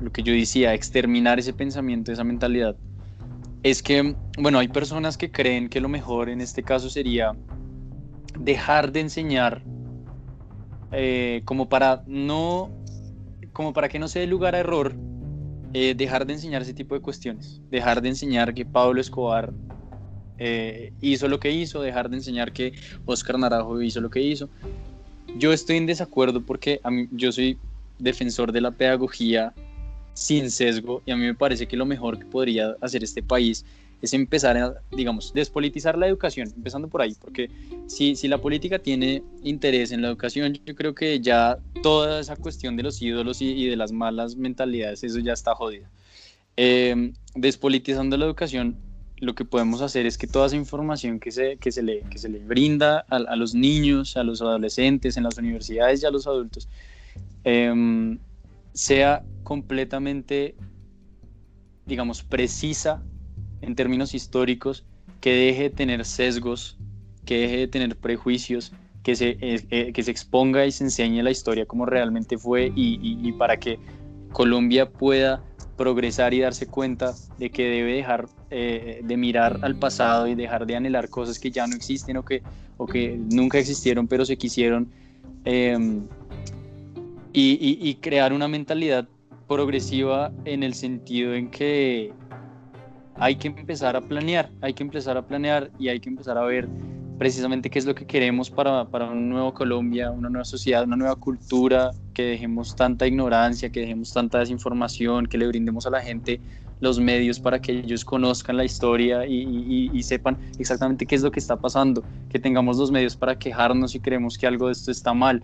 [0.00, 2.76] lo que yo decía, exterminar ese pensamiento, esa mentalidad,
[3.62, 7.34] es que, bueno, hay personas que creen que lo mejor en este caso sería
[8.38, 9.62] dejar de enseñar
[10.92, 12.70] eh, como para no,
[13.52, 14.94] como para que no se dé lugar a error,
[15.74, 19.52] eh, dejar de enseñar ese tipo de cuestiones, dejar de enseñar que Pablo Escobar
[20.38, 22.74] eh, hizo lo que hizo, dejar de enseñar que
[23.06, 24.48] Oscar Naranjo hizo lo que hizo.
[25.36, 27.58] Yo estoy en desacuerdo porque yo soy
[27.98, 29.52] defensor de la pedagogía
[30.12, 33.64] sin sesgo y a mí me parece que lo mejor que podría hacer este país
[34.02, 37.50] es empezar a, digamos, despolitizar la educación, empezando por ahí, porque
[37.86, 42.36] si, si la política tiene interés en la educación, yo creo que ya toda esa
[42.36, 45.86] cuestión de los ídolos y, y de las malas mentalidades, eso ya está jodido.
[46.56, 48.76] Eh, despolitizando la educación,
[49.18, 52.18] lo que podemos hacer es que toda esa información que se, que se, le, que
[52.18, 56.10] se le brinda a, a los niños, a los adolescentes, en las universidades y a
[56.10, 56.68] los adultos,
[57.44, 58.18] eh,
[58.74, 60.56] sea completamente,
[61.86, 63.02] digamos, precisa
[63.60, 64.84] en términos históricos,
[65.20, 66.76] que deje de tener sesgos,
[67.24, 68.72] que deje de tener prejuicios,
[69.04, 72.72] que se, eh, eh, que se exponga y se enseñe la historia como realmente fue
[72.74, 73.78] y, para que
[74.32, 75.42] Colombia pueda
[75.76, 80.66] progresar y darse cuenta de que debe dejar eh, de mirar al pasado y dejar
[80.66, 82.42] de anhelar cosas que ya no existen o que,
[82.78, 84.90] o que nunca existieron pero se quisieron
[85.46, 86.08] y,
[87.34, 89.06] y crear una mentalidad
[89.46, 92.12] progresiva en el sentido en que
[93.16, 96.42] hay que empezar a planear, hay que empezar a planear y hay que empezar a
[96.42, 96.68] ver
[97.18, 100.96] precisamente qué es lo que queremos para, para un nuevo Colombia, una nueva sociedad, una
[100.96, 106.00] nueva cultura, que dejemos tanta ignorancia, que dejemos tanta desinformación, que le brindemos a la
[106.00, 106.40] gente
[106.80, 111.22] los medios para que ellos conozcan la historia y, y, y sepan exactamente qué es
[111.22, 114.72] lo que está pasando, que tengamos los medios para quejarnos si creemos que algo de
[114.72, 115.42] esto está mal.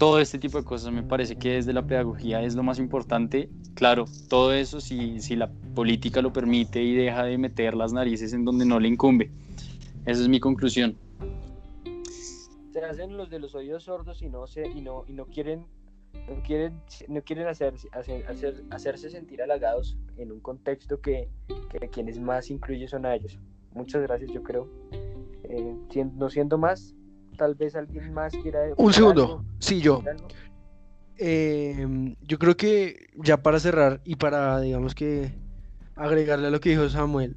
[0.00, 3.50] Todo este tipo de cosas me parece que desde la pedagogía es lo más importante.
[3.74, 8.32] Claro, todo eso si, si la política lo permite y deja de meter las narices
[8.32, 9.30] en donde no le incumbe.
[10.06, 10.96] Esa es mi conclusión.
[12.72, 15.66] Se hacen los de los oídos sordos y no se, y no, y no quieren
[16.14, 21.28] no quieren, no quieren hacer, hacer, hacer, hacerse sentir halagados en un contexto que,
[21.68, 23.38] que, quienes más incluye son a ellos.
[23.74, 24.66] Muchas gracias, yo creo.
[25.44, 25.76] Eh,
[26.14, 26.96] no siendo más,
[27.36, 28.60] tal vez alguien más quiera.
[28.76, 30.02] Un segundo, algo, sí, yo.
[31.18, 35.32] Eh, yo creo que ya para cerrar y para, digamos que,
[35.94, 37.36] agregarle a lo que dijo Samuel,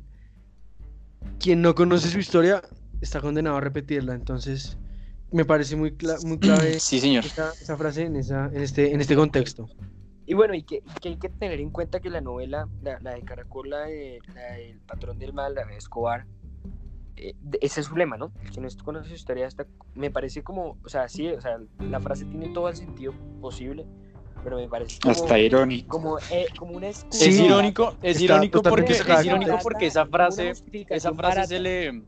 [1.39, 2.62] quien no conoce su historia
[3.02, 4.78] está condenado a repetirla, entonces
[5.32, 7.26] me parece muy, cla muy clave sí, señor.
[7.26, 9.68] Esa, esa, frase en, esa, en, este, en este contexto.
[10.26, 13.00] Y bueno, y que, y que, hay que tener en cuenta que la novela, la,
[13.02, 16.26] la de Caracol, la de, la de El Patrón del Mal, la de Escobar, eh,
[17.16, 18.32] ese es su lema, ¿no?
[18.43, 21.59] El que no conoce su historia, hasta, me parece como, o sea, sí, o sea,
[21.80, 23.86] la frase tiene todo el sentido posible,
[24.43, 25.88] pero me parece como, hasta irónico.
[25.88, 27.24] Como, eh, como una excusa.
[27.24, 30.53] Sí, es irónico, es irónico porque, es irónico porque esa frase,
[30.89, 31.47] esa frase barata.
[31.47, 32.03] se le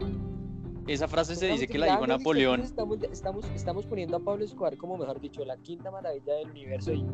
[0.87, 2.61] esa frase se dice que la dijo Napoleón.
[2.61, 6.93] Estamos, estamos, estamos poniendo a Pablo Escobar como, mejor dicho, la quinta maravilla del universo.
[6.93, 7.05] Y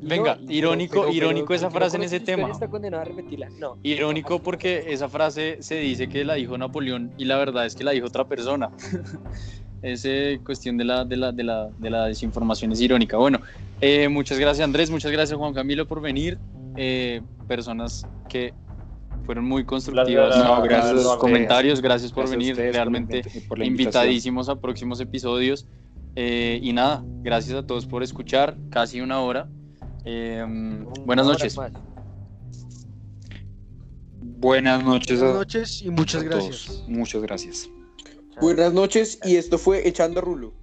[0.00, 2.50] Venga, no, irónico, pero, pero, irónico pero, esa frase en ese tema.
[2.50, 3.48] Está condenado a repetirla.
[3.58, 7.74] No, irónico porque esa frase se dice que la dijo Napoleón y la verdad es
[7.74, 8.70] que la dijo otra persona.
[9.82, 10.08] Esa
[10.42, 13.18] cuestión de la, de, la, de, la, de la desinformación es irónica.
[13.18, 13.40] Bueno,
[13.80, 16.38] eh, muchas gracias Andrés, muchas gracias Juan Camilo por venir.
[16.76, 18.52] Eh, personas que
[19.24, 20.28] fueron muy constructivas.
[20.28, 22.52] Gracias, no, gracias por los comentarios, gracias por Gracias venir.
[22.52, 25.66] ustedes Realmente por, invitadísimos a próximos episodios.
[26.14, 29.48] Eh, y nada, gracias a todos por escuchar, casi una hora.
[30.08, 30.46] Eh,
[31.04, 31.56] buenas noches.
[34.38, 35.18] Buenas noches.
[35.18, 36.84] Buenas noches y muchas gracias.
[36.86, 37.68] Muchas gracias.
[38.40, 40.54] Buenas noches y esto fue Echando Rulo.